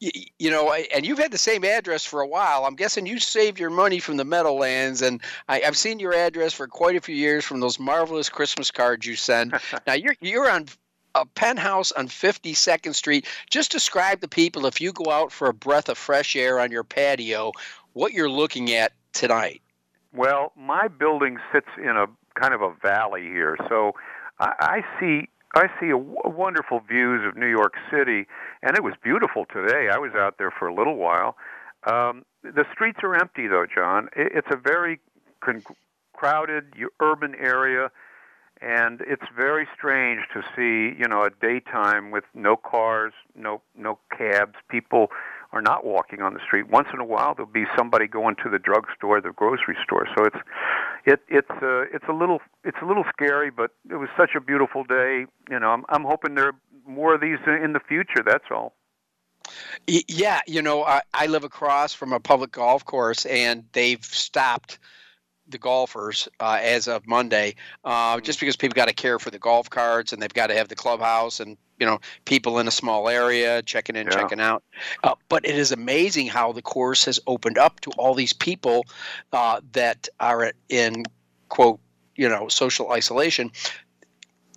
[0.00, 2.64] you, you, know, and you've had the same address for a while.
[2.64, 6.52] I'm guessing you saved your money from the Meadowlands, and I, have seen your address
[6.52, 9.58] for quite a few years from those marvelous Christmas cards you send.
[9.86, 10.66] now you're you're on
[11.14, 13.26] a penthouse on 52nd Street.
[13.50, 16.70] Just describe to people if you go out for a breath of fresh air on
[16.70, 17.52] your patio,
[17.94, 19.62] what you're looking at tonight.
[20.16, 22.06] Well, my building sits in a
[22.40, 23.92] kind of a valley here, so
[24.40, 28.26] I, I see I see a w- wonderful views of New York City,
[28.62, 29.88] and it was beautiful today.
[29.92, 31.36] I was out there for a little while.
[31.86, 34.08] Um, the streets are empty, though, John.
[34.16, 35.00] It, it's a very
[35.40, 35.62] con-
[36.14, 37.90] crowded urban area,
[38.62, 43.98] and it's very strange to see, you know, a daytime with no cars, no no
[44.16, 45.08] cabs, people
[45.52, 46.68] are not walking on the street.
[46.68, 50.06] Once in a while, there'll be somebody going to the drugstore, the grocery store.
[50.16, 50.36] So it's
[51.04, 54.40] it it's uh, it's a little it's a little scary, but it was such a
[54.40, 55.26] beautiful day.
[55.50, 56.56] You know, I'm I'm hoping there are
[56.86, 58.22] more of these in the future.
[58.24, 58.74] That's all.
[59.86, 64.80] Yeah, you know, I, I live across from a public golf course, and they've stopped
[65.48, 67.54] the golfers uh, as of Monday,
[67.84, 70.54] uh, just because people got to care for the golf carts and they've got to
[70.54, 74.12] have the clubhouse and you know people in a small area checking in, yeah.
[74.12, 74.62] checking out.
[75.04, 78.84] Uh, but it is amazing how the course has opened up to all these people
[79.32, 81.04] uh, that are in
[81.48, 81.78] quote
[82.16, 83.50] you know social isolation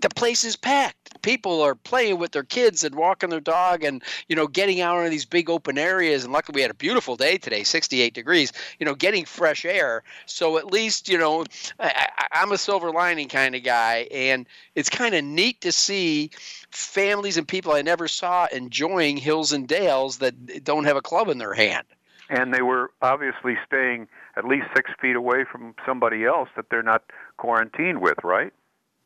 [0.02, 0.98] the place is packed.
[1.21, 5.03] People are playing with their kids and walking their dog and, you know, getting out
[5.03, 6.23] in these big open areas.
[6.23, 10.03] And luckily we had a beautiful day today, 68 degrees, you know, getting fresh air.
[10.25, 11.45] So at least, you know,
[11.79, 14.08] I, am a silver lining kind of guy.
[14.12, 16.32] And it's kind of neat to see
[16.71, 21.29] families and people I never saw enjoying hills and dales that don't have a club
[21.29, 21.86] in their hand.
[22.29, 26.84] And they were obviously staying at least six feet away from somebody else that they're
[26.84, 27.03] not
[27.38, 28.53] quarantined with, right?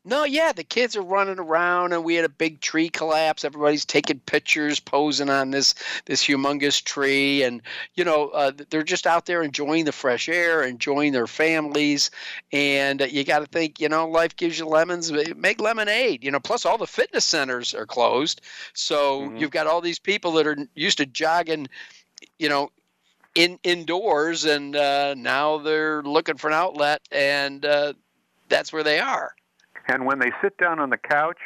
[0.06, 3.46] No, yeah, the kids are running around, and we had a big tree collapse.
[3.46, 7.62] Everybody's taking pictures, posing on this this humongous tree, and
[7.96, 12.12] you know uh, they're just out there enjoying the fresh air, enjoying their families.
[12.52, 15.10] And uh, you got to think, you know, life gives you lemons.
[15.38, 16.22] Make lemonade.
[16.22, 18.42] You know, plus all the fitness centers are closed,
[18.74, 19.38] so mm-hmm.
[19.38, 21.70] you've got all these people that are used to jogging,
[22.40, 22.72] you know,
[23.36, 27.94] in indoors, and uh, now they're looking for an outlet, and uh,
[28.50, 29.34] that's where they are.
[29.88, 31.40] And when they sit down on the couch,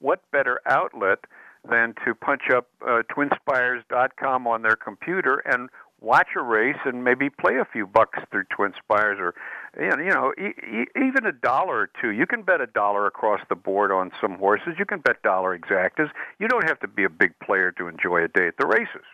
[0.00, 1.20] what better outlet
[1.68, 7.30] than to punch up uh, twinspires.com on their computer and watch a race and maybe
[7.30, 9.34] play a few bucks through TwinSpires or
[9.78, 12.10] you know e- e- even a dollar or two.
[12.10, 14.74] You can bet a dollar across the board on some horses.
[14.78, 16.10] You can bet dollar exactas.
[16.38, 19.04] You don't have to be a big player to enjoy a day at the races.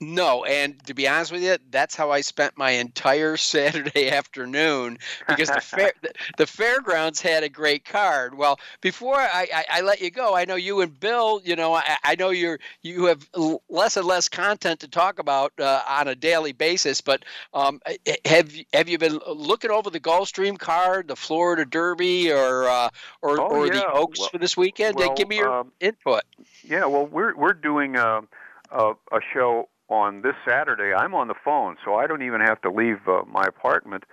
[0.00, 4.98] No, and to be honest with you, that's how I spent my entire Saturday afternoon
[5.26, 8.36] because the fair the, the, fairgrounds had a great card.
[8.36, 11.74] Well, before I, I, I, let you go, I know you and Bill, you know,
[11.74, 13.28] I, I know you're you have
[13.68, 17.00] less and less content to talk about uh, on a daily basis.
[17.00, 17.80] But um,
[18.24, 23.40] have have you been looking over the Gulfstream card, the Florida Derby, or uh, or,
[23.40, 23.72] oh, or yeah.
[23.72, 24.94] the Oaks well, for this weekend?
[24.94, 26.22] Well, Give me your um, input.
[26.62, 27.96] Yeah, well, we're we're doing.
[27.96, 28.22] Uh,
[28.70, 30.94] a, a show on this Saturday.
[30.94, 34.04] I'm on the phone, so I don't even have to leave uh, my apartment.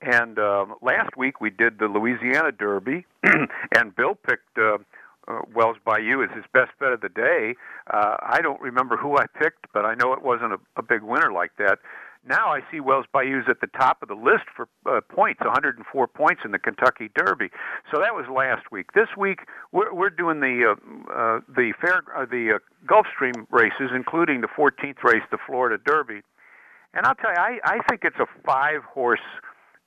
[0.00, 3.06] And uh, last week we did the Louisiana Derby,
[3.76, 4.78] and Bill picked uh,
[5.28, 7.54] uh, Wells Bayou as his best bet of the day.
[7.88, 11.02] Uh, I don't remember who I picked, but I know it wasn't a, a big
[11.02, 11.78] winner like that.
[12.24, 16.06] Now I see Wells Bayou's at the top of the list for uh, points, 104
[16.06, 17.50] points in the Kentucky Derby.
[17.90, 18.92] So that was last week.
[18.94, 19.40] This week
[19.72, 24.48] we're, we're doing the uh, uh, the fair uh, the uh, Gulfstream races, including the
[24.48, 26.22] 14th race, the Florida Derby.
[26.94, 29.20] And I'll tell you, I, I think it's a five horse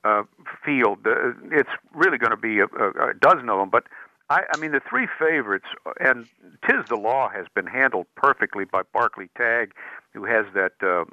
[0.04, 0.24] uh,
[0.63, 1.00] field.
[1.06, 3.86] Uh, it's really going to be a, a, a dozen of them, but
[4.29, 5.67] I, I mean, the three favorites,
[5.99, 6.27] and
[6.67, 9.73] Tiz the Law has been handled perfectly by Barclay Tagg,
[10.13, 11.05] who has that uh,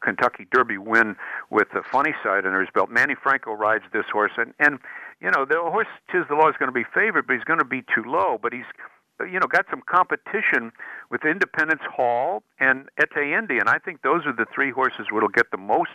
[0.00, 1.16] Kentucky Derby win
[1.50, 2.88] with the funny side under his belt.
[2.90, 4.78] Manny Franco rides this horse, and and
[5.20, 7.58] you know the horse Tiz the Law is going to be favored, but he's going
[7.58, 8.38] to be too low.
[8.40, 8.68] But he's
[9.20, 10.72] you know got some competition
[11.10, 15.50] with Independence Hall and Ete and I think those are the three horses that'll get
[15.50, 15.90] the most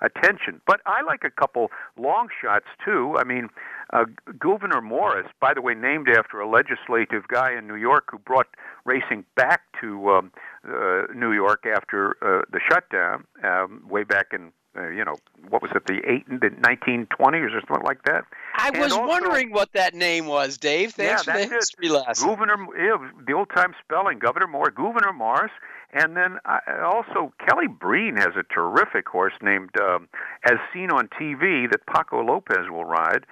[0.00, 0.60] attention.
[0.66, 3.16] But I like a couple long shots too.
[3.18, 3.48] I mean,
[3.92, 4.04] uh,
[4.38, 8.48] Gouverneur Morris, by the way, named after a legislative guy in New York who brought
[8.84, 10.32] racing back to um,
[10.68, 15.16] uh, New York after uh, the shutdown, um, way back in uh, you know,
[15.48, 18.24] what was it, the eight, the 1920s or something like that.
[18.56, 20.92] I was also, wondering what that name was, Dave.
[20.92, 22.28] Thanks yeah, for the history lesson.
[22.28, 25.52] Gouverneur, yeah, the old time spelling, Governor Morris, Gouverneur Morris,
[25.92, 30.08] and then uh, also Kelly Breen has a terrific horse named um,
[30.44, 33.24] As Seen on TV that Paco Lopez will ride.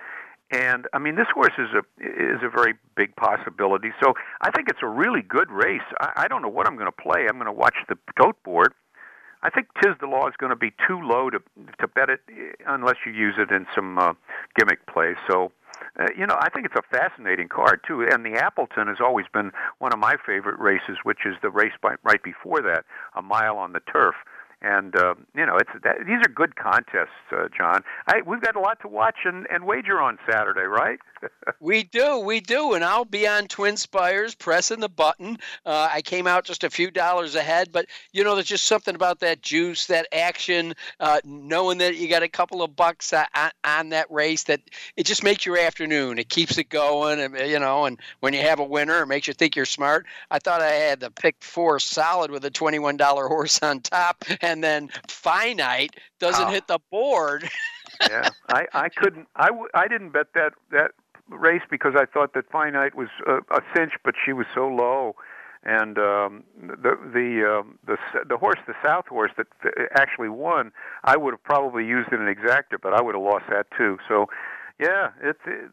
[0.50, 3.90] And I mean, this horse is a is a very big possibility.
[4.02, 5.87] So I think it's a really good race.
[6.00, 7.26] I, I don't know what I'm going to play.
[7.28, 8.72] I'm going to watch the tote board.
[9.42, 11.38] I think Tiz the Law is going to be too low to
[11.80, 12.20] to bet it
[12.66, 14.12] unless you use it in some uh,
[14.57, 15.16] gimmick plays.
[15.28, 15.50] So
[15.98, 18.07] uh, you know, I think it's a fascinating card too.
[18.11, 21.72] And the Appleton has always been one of my favorite races, which is the race
[21.83, 24.14] by, right before that, a mile on the turf.
[24.64, 27.83] And uh, you know, it's that, these are good contests, uh, John.
[28.07, 30.98] I, we've got a lot to watch and, and wager on Saturday, right?
[31.61, 35.37] we do, we do, and I'll be on Twin Spires pressing the button.
[35.66, 38.94] Uh, I came out just a few dollars ahead, but you know, there's just something
[38.94, 43.27] about that juice, that action, uh, knowing that you got a couple of bucks on,
[43.64, 44.62] on, that race that
[44.96, 46.18] it just makes your afternoon.
[46.18, 49.29] It keeps it going, and you know, and when you have a winner, it makes
[49.29, 50.07] you think you're smart.
[50.31, 54.24] I thought I had the pick four solid with a twenty-one dollar horse on top,
[54.40, 56.51] and then finite doesn't oh.
[56.51, 57.49] hit the board.
[58.03, 60.93] yeah, I I couldn't I w- I didn't bet that that
[61.29, 65.17] race because I thought that Finite was a, a cinch, but she was so low.
[65.67, 67.97] And um, the the um, the
[68.29, 69.47] the horse, the South horse that
[69.97, 70.73] actually won,
[71.05, 73.67] I would have probably used it in an exacta, but I would have lost that
[73.75, 73.97] too.
[74.07, 74.27] So,
[74.79, 75.71] yeah, it it,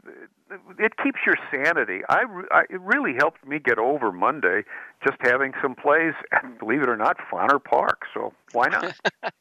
[0.79, 2.01] it keeps your sanity.
[2.09, 4.63] I, I it really helped me get over Monday
[5.05, 8.03] just having some plays, and believe it or not, Fonner Park.
[8.13, 8.95] So why not?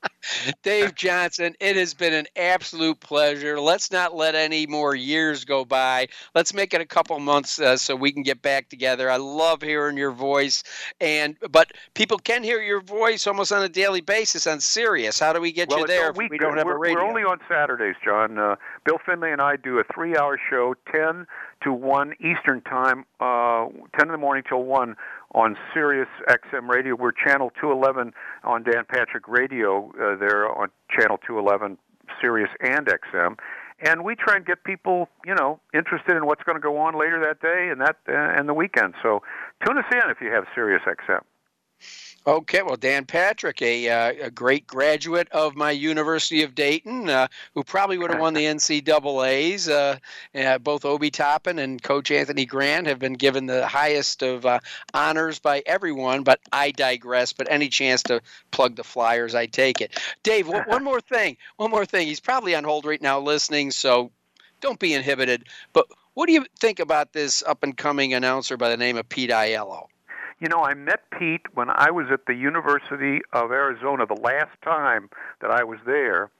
[0.62, 3.60] Dave Johnson, it has been an absolute pleasure.
[3.60, 6.08] Let's not let any more years go by.
[6.34, 9.10] Let's make it a couple months uh, so we can get back together.
[9.10, 10.62] I love hearing your voice,
[11.00, 15.18] and but people can hear your voice almost on a daily basis on Sirius.
[15.18, 16.12] How do we get well, you there?
[16.12, 16.98] we don't have we're, a radio.
[16.98, 18.38] We're only on Saturdays, John.
[18.38, 21.26] Uh, Bill Finley and I do a three-hour show, ten
[21.62, 23.66] to one Eastern time, uh,
[23.98, 24.96] ten in the morning till one
[25.34, 26.94] on Sirius XM radio.
[26.94, 28.12] We're channel 211
[28.44, 29.90] on Dan Patrick Radio.
[29.90, 31.78] Uh, there on channel 211,
[32.20, 33.36] Sirius and XM.
[33.82, 36.98] And we try and get people, you know, interested in what's going to go on
[36.98, 38.94] later that day and that uh, and the weekend.
[39.02, 39.22] So
[39.64, 41.22] tune us in if you have Sirius XM.
[42.26, 47.28] Okay, well, Dan Patrick, a, uh, a great graduate of my University of Dayton, uh,
[47.54, 49.70] who probably would have won the NCAA's.
[49.70, 49.96] Uh,
[50.34, 54.60] uh, both Obi Toppin and Coach Anthony Grant have been given the highest of uh,
[54.92, 57.32] honors by everyone, but I digress.
[57.32, 59.98] But any chance to plug the Flyers, I take it.
[60.22, 61.38] Dave, one more thing.
[61.56, 62.06] One more thing.
[62.06, 64.10] He's probably on hold right now listening, so
[64.60, 65.44] don't be inhibited.
[65.72, 69.08] But what do you think about this up and coming announcer by the name of
[69.08, 69.86] Pete Aiello?
[70.40, 74.56] You know, I met Pete when I was at the University of Arizona the last
[74.64, 75.10] time
[75.42, 76.30] that I was there,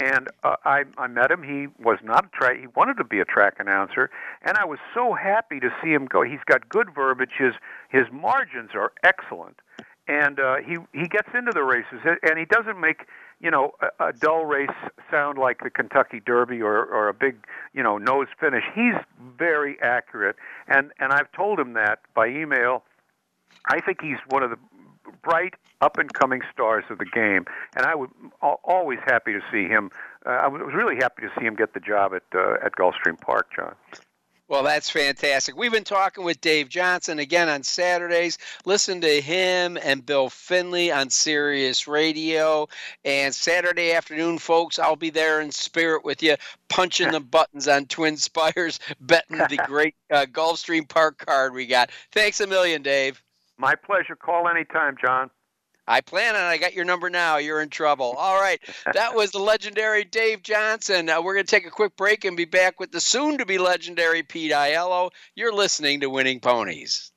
[0.00, 1.44] and uh, I I met him.
[1.44, 2.58] He was not a track.
[2.58, 4.10] He wanted to be a track announcer,
[4.42, 6.22] and I was so happy to see him go.
[6.22, 7.30] He's got good verbiage.
[7.38, 7.54] His
[7.90, 9.60] his margins are excellent,
[10.08, 13.06] and uh, he he gets into the races, and he doesn't make
[13.40, 14.68] you know a, a dull race
[15.12, 17.36] sound like the Kentucky Derby or or a big
[17.72, 18.64] you know nose finish.
[18.74, 18.96] He's
[19.38, 20.34] very accurate,
[20.66, 22.82] and and I've told him that by email
[23.66, 24.58] I think he's one of the
[25.22, 27.44] bright up and coming stars of the game,
[27.76, 28.10] and I was
[28.62, 29.90] always happy to see him.
[30.24, 33.20] Uh, I was really happy to see him get the job at uh, at Gulfstream
[33.20, 33.74] Park, John.
[34.46, 35.56] Well, that's fantastic.
[35.56, 38.36] We've been talking with Dave Johnson again on Saturdays.
[38.66, 42.68] Listen to him and Bill Finley on Sirius Radio.
[43.06, 46.36] And Saturday afternoon, folks, I'll be there in spirit with you,
[46.68, 51.90] punching the buttons on Twin Spires, betting the great uh, Gulfstream Park card we got.
[52.12, 53.22] Thanks a million, Dave.
[53.58, 54.16] My pleasure.
[54.16, 55.30] Call anytime, John.
[55.86, 56.42] I plan on.
[56.42, 57.36] I got your number now.
[57.36, 58.14] You're in trouble.
[58.16, 58.58] All right.
[58.94, 61.10] That was the legendary Dave Johnson.
[61.10, 63.46] Uh, we're going to take a quick break and be back with the soon to
[63.46, 65.10] be legendary Pete Aiello.
[65.34, 67.10] You're listening to Winning Ponies.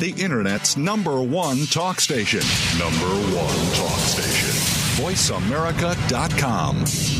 [0.00, 2.40] The Internet's number one talk station.
[2.78, 4.50] Number one talk station
[5.00, 7.19] VoiceAmerica.com.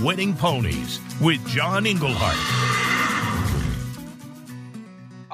[0.00, 2.83] Winning Ponies with John Englehart.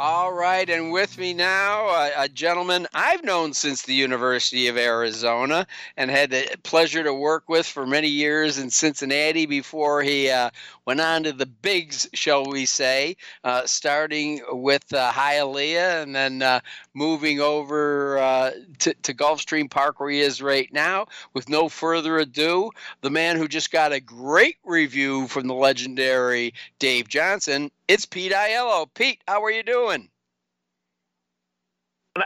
[0.03, 4.79] All right, and with me now, a, a, gentleman I've known since the University of
[4.79, 10.31] Arizona and had the pleasure to work with for many years in Cincinnati before he
[10.31, 10.49] uh,
[10.87, 16.41] went on to the bigs, shall we say, uh, starting with uh, Hialeah and then
[16.41, 16.61] uh,
[16.95, 21.09] moving over uh, to, to Gulfstream Park where he is right now.
[21.35, 22.71] With no further ado,
[23.03, 28.30] the man who just got a great review from the legendary Dave Johnson, it's Pete
[28.30, 28.86] Aiello.
[28.95, 30.09] Pete, how are you doing?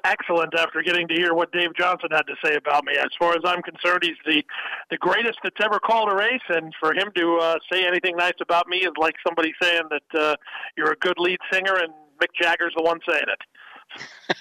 [0.04, 2.94] excellent after getting to hear what Dave Johnson had to say about me.
[2.96, 4.42] As far as I'm concerned, he's the
[4.90, 8.34] the greatest that's ever called a race, and for him to uh, say anything nice
[8.40, 10.36] about me is like somebody saying that uh,
[10.76, 13.24] you're a good lead singer and Mick Jagger's the one saying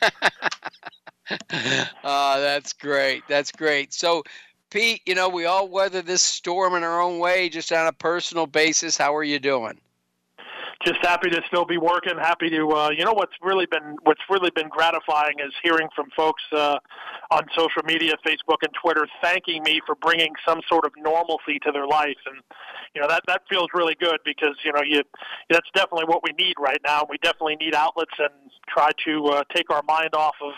[0.01, 0.13] it.
[2.03, 3.23] uh, that's great.
[3.27, 3.93] That's great.
[3.93, 4.23] So,
[4.71, 7.93] Pete, you know, we all weather this storm in our own way, just on a
[7.93, 8.97] personal basis.
[8.97, 9.79] How are you doing?
[10.85, 12.17] Just happy to still be working.
[12.17, 16.09] Happy to, uh, you know, what's really been what's really been gratifying is hearing from
[16.15, 16.77] folks uh,
[17.31, 21.71] on social media, Facebook and Twitter, thanking me for bringing some sort of normalcy to
[21.71, 22.41] their life, and
[22.95, 25.01] you know that that feels really good because you know you
[25.49, 27.05] that's definitely what we need right now.
[27.09, 28.33] We definitely need outlets and
[28.67, 30.53] try to uh, take our mind off of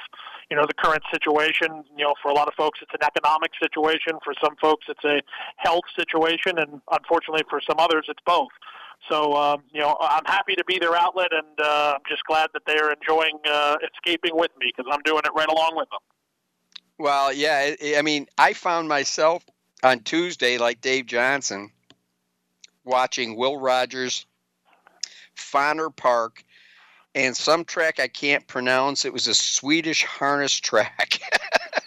[0.50, 1.84] you know the current situation.
[1.98, 4.20] You know, for a lot of folks, it's an economic situation.
[4.24, 5.22] For some folks, it's a
[5.58, 8.52] health situation, and unfortunately, for some others, it's both.
[9.10, 12.50] So, um, you know, I'm happy to be their outlet, and uh, I'm just glad
[12.54, 16.00] that they're enjoying uh, escaping with me because I'm doing it right along with them.
[16.98, 19.44] Well, yeah, I mean, I found myself
[19.84, 21.72] on Tuesday, like Dave Johnson,
[22.84, 24.26] watching Will Rogers,
[25.36, 26.44] Fonner Park,
[27.16, 29.06] and some track I can't pronounce.
[29.06, 31.20] It was a Swedish harness track.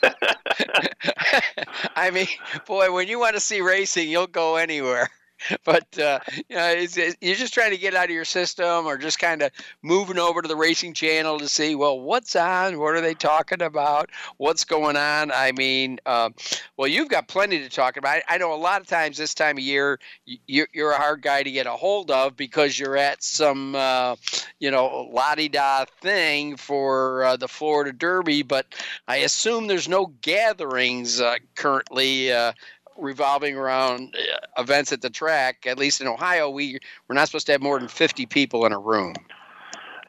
[1.97, 2.27] I mean,
[2.67, 5.11] boy, when you want to see racing, you'll go anywhere.
[5.65, 6.19] but uh,
[6.49, 9.19] you know, it's, it's, you're just trying to get out of your system, or just
[9.19, 9.51] kind of
[9.83, 12.79] moving over to the racing channel to see, well, what's on?
[12.79, 14.11] What are they talking about?
[14.37, 15.31] What's going on?
[15.31, 16.31] I mean, uh,
[16.77, 18.23] well, you've got plenty to talk about.
[18.29, 21.23] I, I, know a lot of times this time of year, you, are a hard
[21.23, 24.17] guy to get a hold of because you're at some, uh,
[24.59, 28.43] you know, la di da thing for uh, the Florida Derby.
[28.43, 28.67] But
[29.07, 32.53] I assume there's no gatherings uh, currently uh,
[32.99, 35.67] revolving around uh, events at the track.
[35.67, 36.79] At least in Ohio, we
[37.09, 39.15] we're not supposed to have more than 50 people in a room.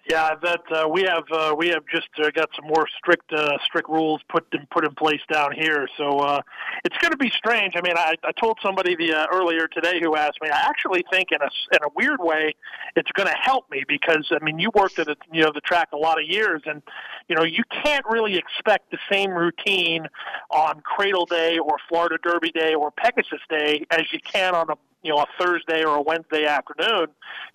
[0.09, 3.59] Yeah, that uh, we have uh, we have just uh, got some more strict uh,
[3.63, 5.87] strict rules put in, put in place down here.
[5.97, 6.41] So uh,
[6.83, 7.75] it's going to be strange.
[7.77, 10.49] I mean, I, I told somebody the uh, earlier today who asked me.
[10.49, 12.55] I actually think in a in a weird way,
[12.95, 15.61] it's going to help me because I mean, you worked at a, you know the
[15.61, 16.81] track a lot of years, and
[17.27, 20.07] you know you can't really expect the same routine
[20.49, 24.75] on Cradle Day or Florida Derby Day or Pegasus Day as you can on a
[25.03, 27.07] you know a Thursday or a Wednesday afternoon,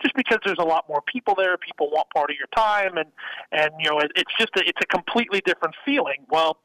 [0.02, 1.56] just because there's a lot more people there.
[1.58, 3.10] People want part of your time, and
[3.52, 6.24] and you know it, it's just a, it's a completely different feeling.
[6.30, 6.58] Well,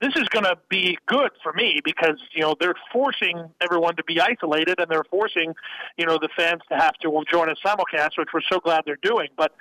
[0.00, 4.04] this is going to be good for me because you know they're forcing everyone to
[4.04, 5.54] be isolated, and they're forcing
[5.96, 8.96] you know the fans to have to join a simulcast, which we're so glad they're
[9.02, 9.28] doing.
[9.36, 9.52] But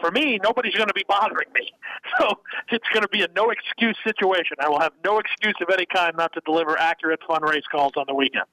[0.00, 1.72] for me, nobody's going to be bothering me,
[2.18, 4.56] so it's going to be a no excuse situation.
[4.60, 7.92] I will have no excuse of any kind not to deliver accurate fun race calls
[7.96, 8.46] on the weekend.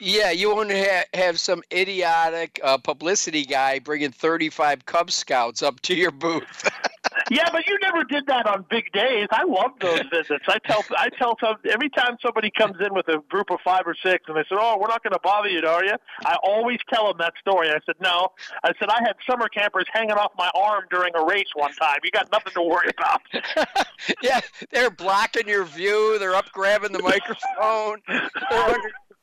[0.00, 5.62] Yeah, you want to ha- have some idiotic uh, publicity guy bringing 35 Cub Scouts
[5.62, 6.70] up to your booth.
[7.30, 9.28] yeah, but you never did that on big days.
[9.30, 10.44] I love those visits.
[10.48, 13.82] I tell I tell some every time somebody comes in with a group of five
[13.84, 15.94] or six, and they said, "Oh, we're not going to bother you, are you?"
[16.24, 17.68] I always tell them that story.
[17.68, 18.28] I said, "No."
[18.64, 21.98] I said I had summer campers hanging off my arm during a race one time.
[22.02, 23.20] You got nothing to worry about.
[24.22, 24.40] yeah,
[24.70, 26.18] they're blocking your view.
[26.18, 28.00] They're up grabbing the microphone.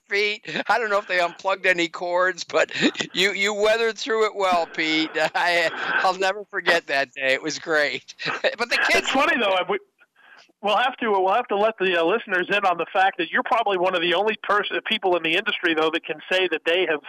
[0.07, 0.63] 400 feet.
[0.67, 2.71] I don't know if they unplugged any cords, but
[3.13, 5.11] you you weathered through it well, Pete.
[5.35, 5.69] I
[6.03, 7.33] I'll never forget that day.
[7.33, 8.13] It was great.
[8.57, 8.99] But the kids.
[8.99, 9.55] It's funny though.
[9.69, 9.79] We,
[10.61, 13.29] we'll have to we'll have to let the uh, listeners in on the fact that
[13.29, 16.47] you're probably one of the only person people in the industry though that can say
[16.49, 17.01] that they have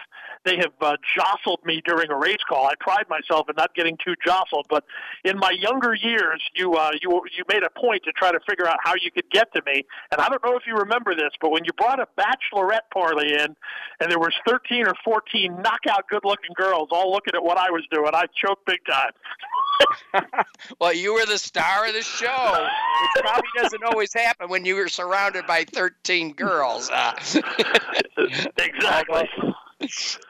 [0.45, 2.67] they have uh, jostled me during a race call.
[2.67, 4.83] I pride myself in not getting too jostled, but
[5.23, 8.67] in my younger years, you uh, you you made a point to try to figure
[8.67, 9.85] out how you could get to me.
[10.11, 13.33] And I don't know if you remember this, but when you brought a bachelorette party
[13.33, 13.55] in,
[13.99, 17.83] and there was 13 or 14 knockout good-looking girls all looking at what I was
[17.91, 20.23] doing, I choked big time.
[20.79, 22.67] well, you were the star of the show.
[23.15, 26.89] It probably doesn't always happen when you were surrounded by 13 girls.
[26.89, 27.13] Uh.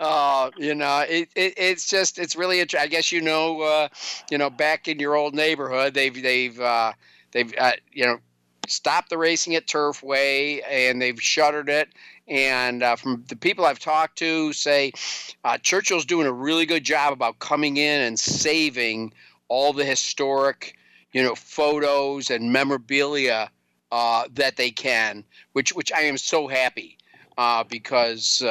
[0.09, 2.61] uh, you know, it, it, it's just it's really.
[2.61, 3.89] I guess you know, uh,
[4.31, 6.93] you know, back in your old neighborhood, they've they've uh,
[7.31, 8.17] they've uh, you know
[8.67, 11.89] stopped the racing at Turfway and they've shuttered it.
[12.27, 14.93] And uh, from the people I've talked to, say
[15.43, 19.13] uh, Churchill's doing a really good job about coming in and saving
[19.47, 20.75] all the historic,
[21.11, 23.51] you know, photos and memorabilia
[23.91, 26.97] uh, that they can, which which I am so happy
[27.37, 28.43] uh, because.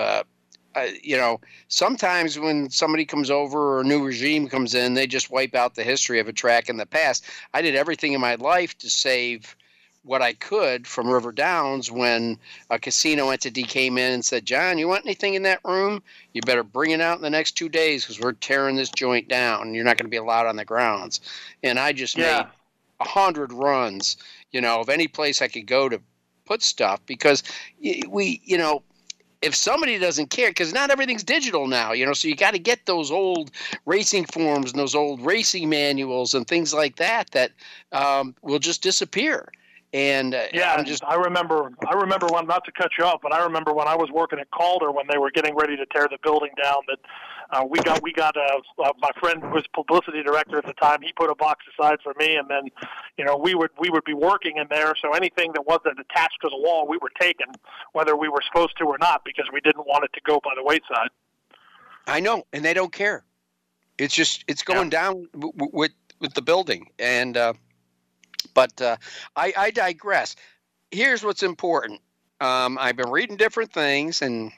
[0.78, 5.06] Uh, you know, sometimes when somebody comes over or a new regime comes in, they
[5.06, 7.24] just wipe out the history of a track in the past.
[7.54, 9.56] I did everything in my life to save
[10.04, 12.38] what I could from River Downs when
[12.70, 16.02] a casino entity came in and said, John, you want anything in that room?
[16.32, 19.28] You better bring it out in the next two days because we're tearing this joint
[19.28, 19.74] down.
[19.74, 21.20] You're not going to be allowed on the grounds.
[21.62, 22.24] And I just yeah.
[22.24, 22.46] made
[23.00, 24.16] a hundred runs,
[24.50, 26.00] you know, of any place I could go to
[26.46, 27.42] put stuff because
[28.08, 28.82] we, you know,
[29.43, 32.59] if somebody doesn't care, because not everything's digital now, you know, so you got to
[32.59, 33.51] get those old
[33.86, 37.53] racing forms and those old racing manuals and things like that that
[37.93, 39.51] um, will just disappear.
[39.95, 43.20] And uh, yeah, I'm just I remember I remember when not to cut you off,
[43.22, 45.86] but I remember when I was working at Calder when they were getting ready to
[45.86, 46.99] tear the building down that
[47.51, 50.74] uh, we got we got uh, uh, my friend who was publicity director at the
[50.74, 51.01] time.
[51.03, 52.68] He put a box aside for me, and then
[53.16, 54.94] you know we would we would be working in there.
[55.01, 57.46] So anything that wasn't attached to the wall, we were taking,
[57.92, 60.51] whether we were supposed to or not, because we didn't want it to go by
[60.57, 61.09] the wayside.
[62.07, 63.24] I know, and they don't care.
[63.96, 65.01] It's just it's going yeah.
[65.03, 67.55] down w- with with the building, and uh,
[68.55, 68.96] but uh,
[69.36, 70.36] I, I digress.
[70.90, 72.01] Here's what's important.
[72.40, 74.53] Um, I've been reading different things, and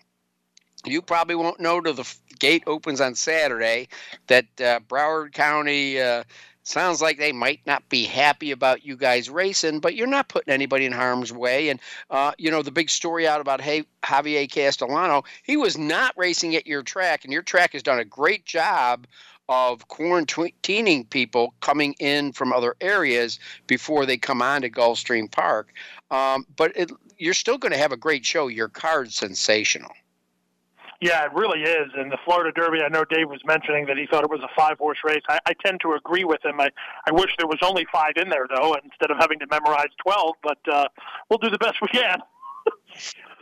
[0.85, 3.89] you probably won't know till the gate opens on Saturday
[4.29, 6.25] that uh, Broward County uh,
[6.63, 10.53] sounds like they might not be happy about you guys racing, but you're not putting
[10.53, 11.69] anybody in harm's way.
[11.69, 16.15] And uh, you know the big story out about hey Javier Castellano, he was not
[16.17, 19.07] racing at your track, and your track has done a great job
[19.49, 25.73] of quarantining people coming in from other areas before they come on to Gulfstream Park.
[26.13, 28.47] Um, but it, you're still going to have a great show.
[28.47, 29.91] Your card's sensational.
[31.01, 31.91] Yeah, it really is.
[31.97, 34.51] And the Florida Derby, I know Dave was mentioning that he thought it was a
[34.55, 35.23] five horse race.
[35.29, 36.61] I, I tend to agree with him.
[36.61, 36.71] I,
[37.07, 40.35] I wish there was only five in there, though, instead of having to memorize 12,
[40.43, 40.89] but uh,
[41.29, 42.21] we'll do the best we can.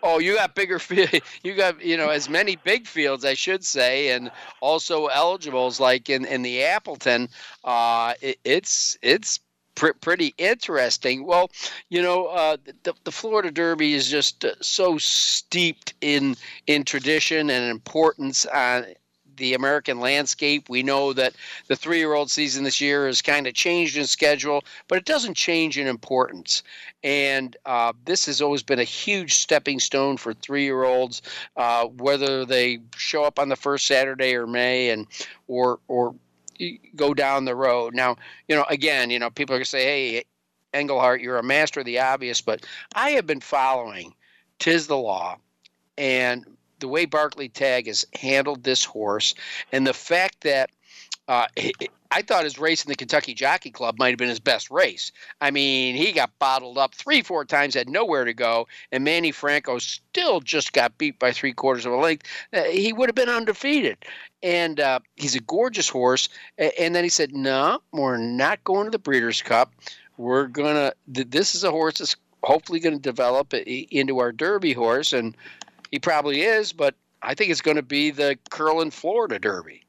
[0.02, 1.10] Oh, you got bigger field.
[1.42, 4.30] You got you know as many big fields, I should say, and
[4.60, 7.28] also eligibles like in in the Appleton.
[7.64, 9.40] Uh, it, it's it's
[9.78, 11.24] pr- pretty interesting.
[11.24, 11.50] Well,
[11.88, 17.48] you know, uh, the the Florida Derby is just uh, so steeped in in tradition
[17.48, 18.44] and importance.
[18.46, 18.86] on
[19.36, 20.68] the American landscape.
[20.68, 21.32] We know that
[21.68, 25.04] the three year old season this year has kind of changed in schedule, but it
[25.04, 26.64] doesn't change in importance.
[27.04, 31.22] And uh, this has always been a huge stepping stone for three year olds,
[31.56, 35.06] uh, whether they show up on the first Saturday or May and
[35.46, 36.16] or or
[36.96, 37.94] go down the road.
[37.94, 38.16] Now,
[38.48, 40.24] you know, again, you know, people are going to say, hey,
[40.74, 44.14] Engelhart, you're a master of the obvious, but I have been following
[44.58, 45.38] Tiz the Law
[45.96, 46.44] and
[46.78, 49.34] the way Barclay Tagg has handled this horse
[49.72, 50.70] and the fact that
[51.28, 51.46] uh,
[52.10, 55.12] I thought his race in the Kentucky Jockey Club might have been his best race.
[55.42, 59.30] I mean, he got bottled up three, four times, had nowhere to go, and Manny
[59.30, 62.26] Franco still just got beat by three quarters of a length.
[62.52, 63.98] Uh, he would have been undefeated.
[64.42, 66.28] And uh, he's a gorgeous horse.
[66.56, 69.72] And then he said, No, we're not going to the Breeders' Cup.
[70.16, 74.72] We're going to, this is a horse that's hopefully going to develop into our Derby
[74.72, 75.12] horse.
[75.12, 75.36] And
[75.90, 79.84] he probably is, but I think it's going to be the Curlin Florida Derby.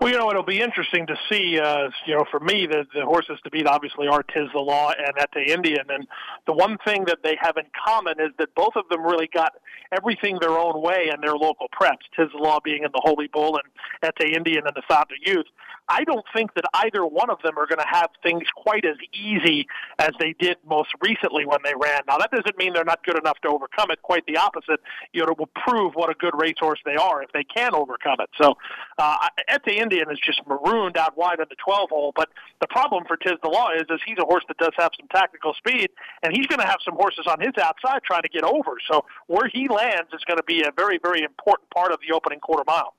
[0.00, 1.58] Well, you know, it'll be interesting to see.
[1.58, 4.90] Uh, you know, for me, the the horses to beat obviously are Tiz the Law
[4.90, 6.06] and Ete Indien, and
[6.46, 9.52] the one thing that they have in common is that both of them really got
[9.96, 12.04] everything their own way in their local preps.
[12.14, 15.46] Tiz the Law being in the Holy Bull and Ete Indien in the Fountain Youth.
[15.88, 18.96] I don't think that either one of them are going to have things quite as
[19.14, 19.66] easy
[19.98, 22.02] as they did most recently when they ran.
[22.08, 24.02] Now, that doesn't mean they're not good enough to overcome it.
[24.02, 24.80] Quite the opposite.
[25.12, 28.16] You know, it will prove what a good racehorse they are if they can overcome
[28.20, 28.30] it.
[28.40, 28.56] So,
[28.98, 32.12] uh, Ete Indien is just marooned out wide in the 12 hole.
[32.16, 32.30] But
[32.60, 35.08] the problem for Tiz the Law is, is he's a horse that does have some
[35.08, 35.90] tactical speed,
[36.22, 38.76] and he's going to have some horses on his outside trying to get over.
[38.90, 42.14] So, where he lands is going to be a very, very important part of the
[42.14, 42.94] opening quarter mile.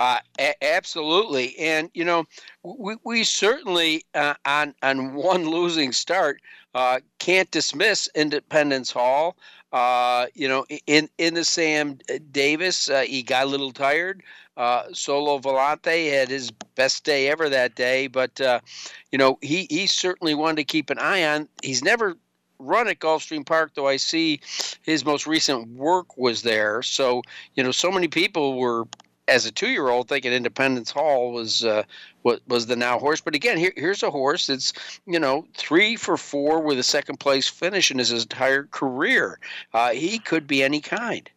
[0.00, 2.24] Uh, a- absolutely, and you know,
[2.62, 6.40] we, we certainly uh, on on one losing start
[6.74, 9.36] uh, can't dismiss Independence Hall.
[9.74, 11.98] Uh, you know, in in the Sam
[12.32, 14.22] Davis, uh, he got a little tired.
[14.92, 18.40] Sole Volante had his best day ever that day, but
[19.12, 21.46] you know, he he certainly wanted to keep an eye on.
[21.62, 22.16] He's never
[22.58, 24.40] run at Gulfstream Park, though I see
[24.82, 26.82] his most recent work was there.
[26.82, 27.22] So,
[27.54, 28.86] you know, so many people were
[29.30, 31.84] as a two-year-old thinking Independence Hall was uh,
[32.22, 33.20] was, was the now horse.
[33.20, 34.72] But again, here, here's a horse that's
[35.06, 39.38] you know three for four with a second place finish in his entire career.
[39.72, 41.30] Uh, he could be any kind.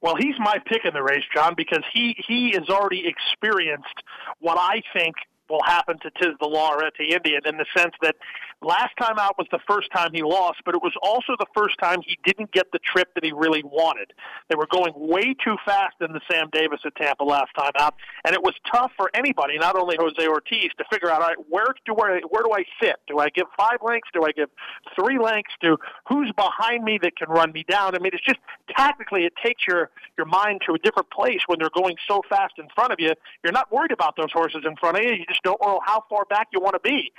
[0.00, 4.02] Well, he's my pick in the race, John, because he he has already experienced
[4.40, 5.14] what I think
[5.48, 8.16] will happen to Tiz the Law or Ete Indien in the sense that
[8.62, 11.78] last time out was the first time he lost, but it was also the first
[11.78, 14.12] time he didn't get the trip that he really wanted.
[14.48, 17.94] They were going way too fast in the Sam Davis at Tampa last time out,
[18.24, 21.36] and it was tough for anybody, not only Jose Ortiz, to figure out all right,
[21.48, 22.96] where do I where do I sit?
[23.06, 24.08] Do I give five lengths?
[24.12, 24.50] Do I give
[24.94, 25.52] three lengths?
[25.60, 25.76] Do
[26.08, 27.94] who's behind me that can run me down?
[27.94, 28.40] I mean, it's just
[28.76, 32.54] tactically it takes your your mind to a different place when they're going so fast
[32.58, 33.12] in front of you.
[33.42, 35.10] You're not worried about those horses in front of you.
[35.10, 37.12] You just don't know how far back you want to be.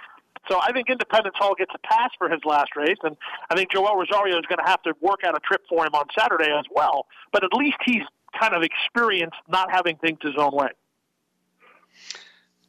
[0.47, 3.17] So I think Independence Hall gets a pass for his last race, and
[3.49, 5.93] I think Joel Rosario is going to have to work out a trip for him
[5.93, 7.07] on Saturday as well.
[7.31, 8.03] But at least he's
[8.39, 10.69] kind of experienced not having things his own way.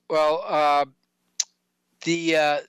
[0.08, 0.84] Well, uh,
[2.04, 2.60] the uh,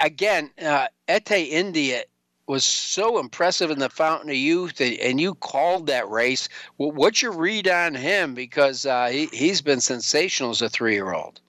[0.00, 2.02] again, uh, Ete Indien
[2.46, 6.48] was so impressive in the Fountain of Youth, and you called that race.
[6.76, 8.34] What's your read on him?
[8.34, 11.40] Because uh, he, he's been sensational as a three-year-old.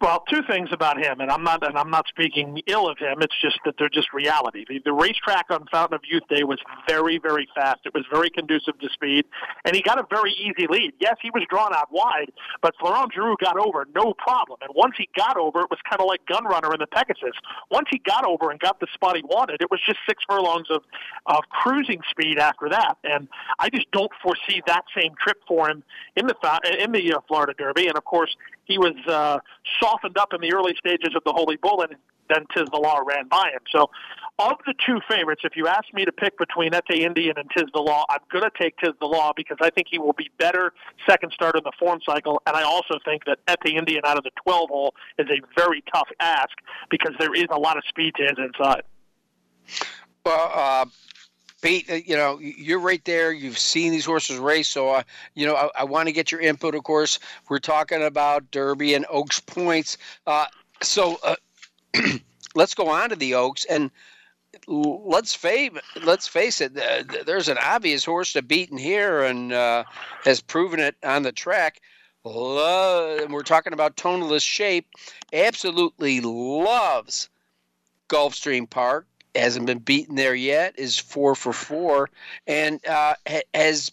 [0.00, 3.22] Well, two things about him, and I'm not and I'm not speaking ill of him.
[3.22, 4.64] It's just that they're just reality.
[4.68, 6.58] The, the racetrack on Fountain of Youth Day was
[6.88, 7.80] very, very fast.
[7.84, 9.24] It was very conducive to speed,
[9.64, 10.92] and he got a very easy lead.
[11.00, 14.58] Yes, he was drawn out wide, but Florent Geroux got over no problem.
[14.62, 17.36] And once he got over, it was kind of like Gun Runner in the Pegasus.
[17.70, 20.68] Once he got over and got the spot he wanted, it was just six furlongs
[20.70, 20.82] of
[21.26, 22.98] of cruising speed after that.
[23.04, 23.28] And
[23.58, 25.82] I just don't foresee that same trip for him
[26.16, 26.34] in the
[26.78, 27.86] in the uh, Florida Derby.
[27.86, 29.38] And of course, he was uh,
[29.80, 31.96] softened up in the early stages of the Holy Bull, and
[32.28, 33.60] then Tiz the Law ran by him.
[33.70, 33.90] So,
[34.38, 37.66] of the two favorites, if you ask me to pick between Ete Indien and Tiz
[37.72, 40.30] the Law, I'm going to take Tiz the Law because I think he will be
[40.38, 40.72] better
[41.08, 44.24] second start in the form cycle, and I also think that Ete Indien out of
[44.24, 46.50] the 12 hole is a very tough ask
[46.90, 48.82] because there is a lot of speed to his inside.
[50.24, 50.86] Well, uh,
[51.64, 53.32] Pete, uh, you know, you're right there.
[53.32, 55.02] You've seen these horses race, so uh,
[55.32, 56.74] you know I, I want to get your input.
[56.74, 59.96] Of course, we're talking about Derby and Oaks points.
[60.26, 60.44] Uh,
[60.82, 61.36] so uh,
[62.54, 63.90] let's go on to the Oaks and
[64.68, 65.70] let's face
[66.02, 66.74] let's face it.
[67.24, 69.84] There's an obvious horse to beat in here, and uh,
[70.24, 71.80] has proven it on the track.
[72.26, 74.86] we're talking about Tonalist's Shape.
[75.32, 77.30] Absolutely loves
[78.10, 82.10] Gulfstream Park hasn't been beaten there yet, is four for four,
[82.46, 83.14] and uh,
[83.54, 83.90] has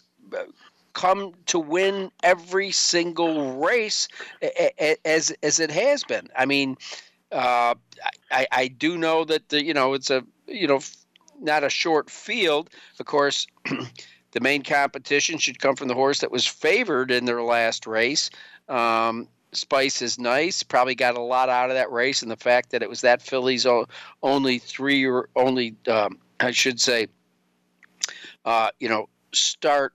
[0.92, 4.08] come to win every single race
[5.04, 6.28] as as it has been.
[6.36, 6.76] I mean,
[7.30, 7.74] uh,
[8.30, 10.80] I, I do know that the, you know it's a you know
[11.40, 12.70] not a short field.
[12.98, 13.46] Of course,
[14.32, 18.30] the main competition should come from the horse that was favored in their last race.
[18.68, 20.62] Um, Spice is nice.
[20.62, 23.20] Probably got a lot out of that race, and the fact that it was that
[23.20, 23.66] filly's
[24.22, 27.08] only three or only, um, I should say,
[28.44, 29.92] uh, you know, start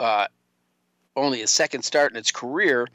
[0.00, 0.26] uh,
[1.14, 2.88] only a second start in its career.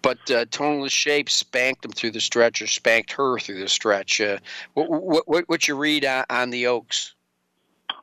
[0.00, 4.20] But uh, Tonalist's Shape spanked him through the stretch, or spanked her through the stretch.
[4.20, 4.38] Uh,
[4.74, 7.14] what, what, what you read on, on the Oaks?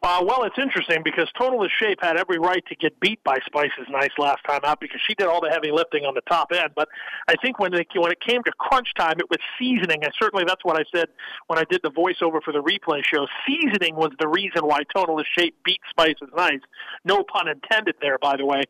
[0.03, 3.71] Uh, well, it's interesting because Tonalist's Shape had every right to get beat by Spice
[3.79, 6.51] Is Nice last time out because she did all the heavy lifting on the top
[6.53, 6.69] end.
[6.75, 6.89] But
[7.27, 10.45] I think when it, when it came to crunch time, it was seasoning, and certainly
[10.45, 11.07] that's what I said
[11.47, 13.25] when I did the voiceover for the replay show.
[13.47, 16.61] Seasoning was the reason why Tonalist's Shape beat Spice Is Nice.
[17.03, 18.61] No pun intended there, by the way.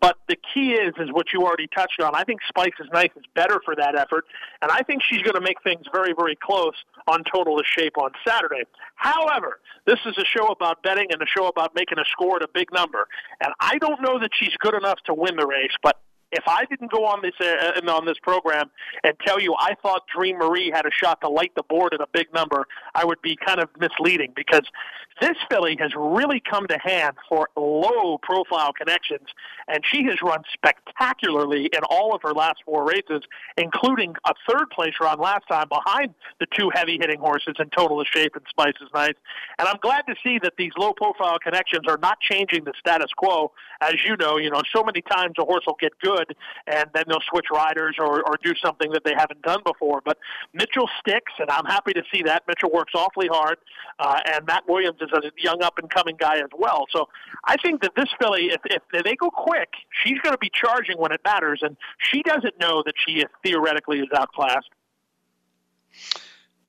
[0.00, 2.14] But the key is, is what you already touched on.
[2.14, 4.24] I think Spice Is Nice is better for that effort,
[4.62, 6.74] and I think she's going to make things very, very close
[7.06, 8.62] on Tonalist's Shape on Saturday.
[8.94, 12.42] However, this is a show about betting and a show about making a score at
[12.42, 13.06] a big number.
[13.42, 16.00] And I don't know that she's good enough to win the race, but
[16.32, 18.70] if I didn't go on this uh, on this program
[19.04, 22.00] and tell you I thought Dream Marie had a shot to light the board at
[22.00, 24.62] a big number, I would be kind of misleading because
[25.20, 29.28] this filly has really come to hand for low profile connections,
[29.68, 33.22] and she has run spectacularly in all of her last four races,
[33.58, 38.12] including a third place run last time behind the two heavy hitting horses in Tonalist's
[38.12, 39.14] Shape and Spice Is Nice.
[39.58, 43.10] And I'm glad to see that these low profile connections are not changing the status
[43.14, 43.52] quo.
[43.82, 46.19] As you know, you know, so many times a horse will get good
[46.66, 50.00] and then they'll switch riders or, or do something that they haven't done before.
[50.04, 50.18] But
[50.52, 52.42] Mitchell sticks, and I'm happy to see that.
[52.46, 53.58] Mitchell works awfully hard,
[53.98, 56.86] uh, and Matt Williams is a young up and coming guy as well.
[56.90, 57.08] So
[57.44, 59.70] I think that this filly, if, if they go quick,
[60.04, 63.26] she's going to be charging when it matters, and she doesn't know that she is
[63.44, 64.70] theoretically is outclassed.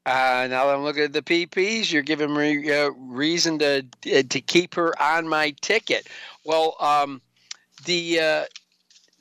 [0.04, 4.24] Uh, now that I'm looking at the PPs, you're giving me uh, reason to uh,
[4.30, 6.08] to keep her on my ticket.
[6.44, 7.22] Well, um,
[7.86, 8.46] the uh,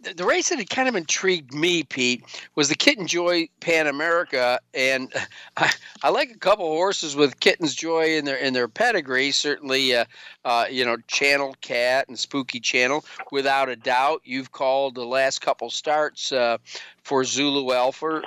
[0.03, 2.25] the race that had kind of intrigued me, Pete,
[2.55, 5.13] was the Kitten Joy Pan America, and
[5.57, 5.73] I,
[6.03, 9.31] I like a couple horses with Kitten's Joy in their in their pedigree.
[9.31, 10.05] Certainly, uh,
[10.45, 14.23] uh, you know, Channel Cat and Spooky Channel, without a doubt.
[14.25, 16.59] You've called the last couple starts uh,
[17.03, 18.23] for Zulu Alpha.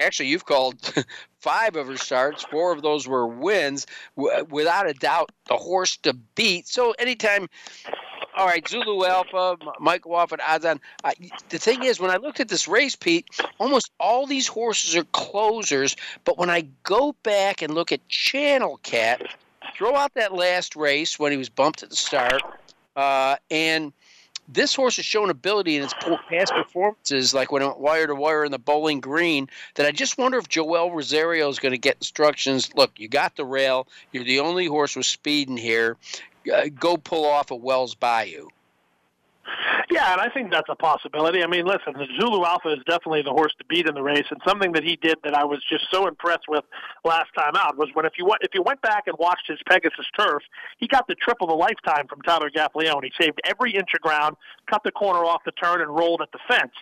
[0.00, 0.94] Actually, you've called
[1.40, 2.44] five of her starts.
[2.44, 3.86] Four of those were wins.
[4.16, 6.68] Without a doubt, the horse to beat.
[6.68, 7.48] So anytime
[8.36, 10.80] all right, Zulu Alpha, Mike Wofford, on.
[11.04, 11.12] Uh,
[11.50, 13.26] the thing is, when I looked at this race, Pete,
[13.58, 15.96] almost all these horses are closers.
[16.24, 19.22] But when I go back and look at Channel Cat,
[19.74, 22.42] throw out that last race when he was bumped at the start,
[22.96, 23.92] uh, and
[24.48, 25.94] this horse has shown ability in its
[26.28, 29.92] past performances, like when it went wire to wire in the Bowling Green, that I
[29.92, 32.74] just wonder if Joel Rosario is going to get instructions.
[32.74, 33.86] Look, you got the rail.
[34.10, 35.96] You're the only horse with speed in here
[36.52, 38.48] uh, go pull off a Wells Bayou.
[39.90, 41.42] Yeah, and I think that's a possibility.
[41.42, 44.24] I mean, listen, the Zulu Alpha is definitely the horse to beat in the race,
[44.30, 46.64] and something that he did that I was just so impressed with
[47.04, 50.06] last time out was when if you if you went back and watched his Pegasus
[50.18, 50.42] Turf,
[50.78, 53.04] he got the trip of a lifetime from Tyler Gaffalione.
[53.04, 54.36] He saved every inch of ground,
[54.70, 56.72] cut the corner off the turn, and rolled at the fence.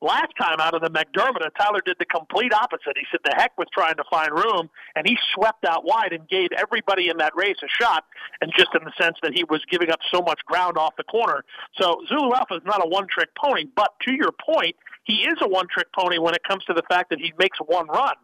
[0.00, 2.96] Last time out of the Mac Diarmida, Tyler did the complete opposite.
[2.96, 6.28] He said the heck with trying to find room, and he swept out wide and
[6.28, 8.04] gave everybody in that race a shot,
[8.40, 11.02] and just in the sense that he was giving up so much ground off the
[11.04, 11.44] corner.
[11.80, 15.48] So Zulu Alpha is not a one-trick pony, but to your point, he is a
[15.48, 18.14] one-trick pony when it comes to the fact that he makes one run.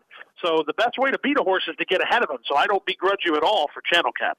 [0.45, 2.39] So the best way to beat a horse is to get ahead of him.
[2.47, 4.37] So I don't begrudge you at all for Channel Cat.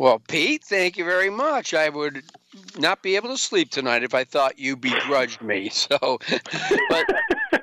[0.00, 1.74] Well, Pete, thank you very much.
[1.74, 2.22] I would
[2.78, 5.68] not be able to sleep tonight if I thought you begrudged me.
[5.74, 6.18] So,
[6.88, 7.59] but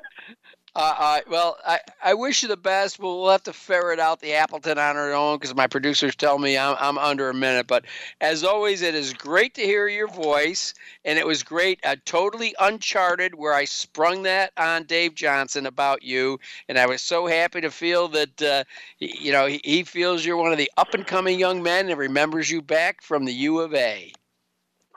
[0.78, 3.00] uh, uh, well, I, I wish you the best.
[3.00, 6.38] We'll, we'll have to ferret out the Appleton on our own because my producers tell
[6.38, 7.66] me I'm, I'm under a minute.
[7.66, 7.84] But
[8.20, 10.74] as always, it is great to hear your voice.
[11.04, 16.04] And it was great, uh, totally uncharted, where I sprung that on Dave Johnson about
[16.04, 16.38] you.
[16.68, 18.62] And I was so happy to feel that, uh,
[19.00, 21.98] you know, he, he feels you're one of the up and coming young men and
[21.98, 24.12] remembers you back from the U of A.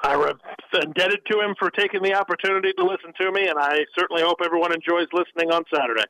[0.04, 0.34] I'm
[0.82, 4.40] indebted to him for taking the opportunity to listen to me, and I certainly hope
[4.44, 6.06] everyone enjoys listening on Saturday.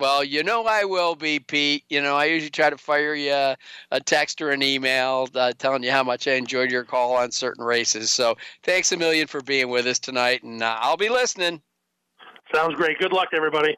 [0.00, 1.84] Well, you know I will be, Pete.
[1.88, 3.56] You know, I usually try to fire you a,
[3.92, 7.30] a text or an email uh, telling you how much I enjoyed your call on
[7.30, 8.10] certain races.
[8.10, 11.62] So thanks a million for being with us tonight, and uh, I'll be listening.
[12.52, 12.98] Sounds great.
[12.98, 13.76] Good luck, everybody.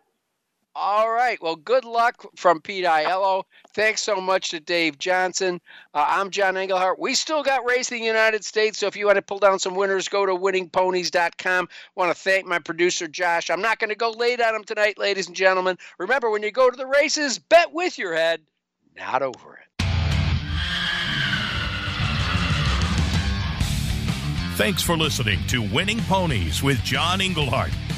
[0.81, 1.43] All right.
[1.43, 3.43] Well, good luck from Pete Aiello.
[3.75, 5.61] Thanks so much to Dave Johnson.
[5.93, 7.01] Uh, I'm John Englehart.
[7.01, 9.59] We still got racing in the United States, so if you want to pull down
[9.59, 11.69] some winners, go to winningponies.com.
[11.97, 13.51] want to thank my producer, Josh.
[13.51, 15.77] I'm not going to go late on him tonight, ladies and gentlemen.
[15.99, 18.43] Remember, when you go to the races, bet with your head,
[18.97, 19.85] not over it.
[24.55, 27.73] Thanks for listening to Winning Ponies with John Englehart.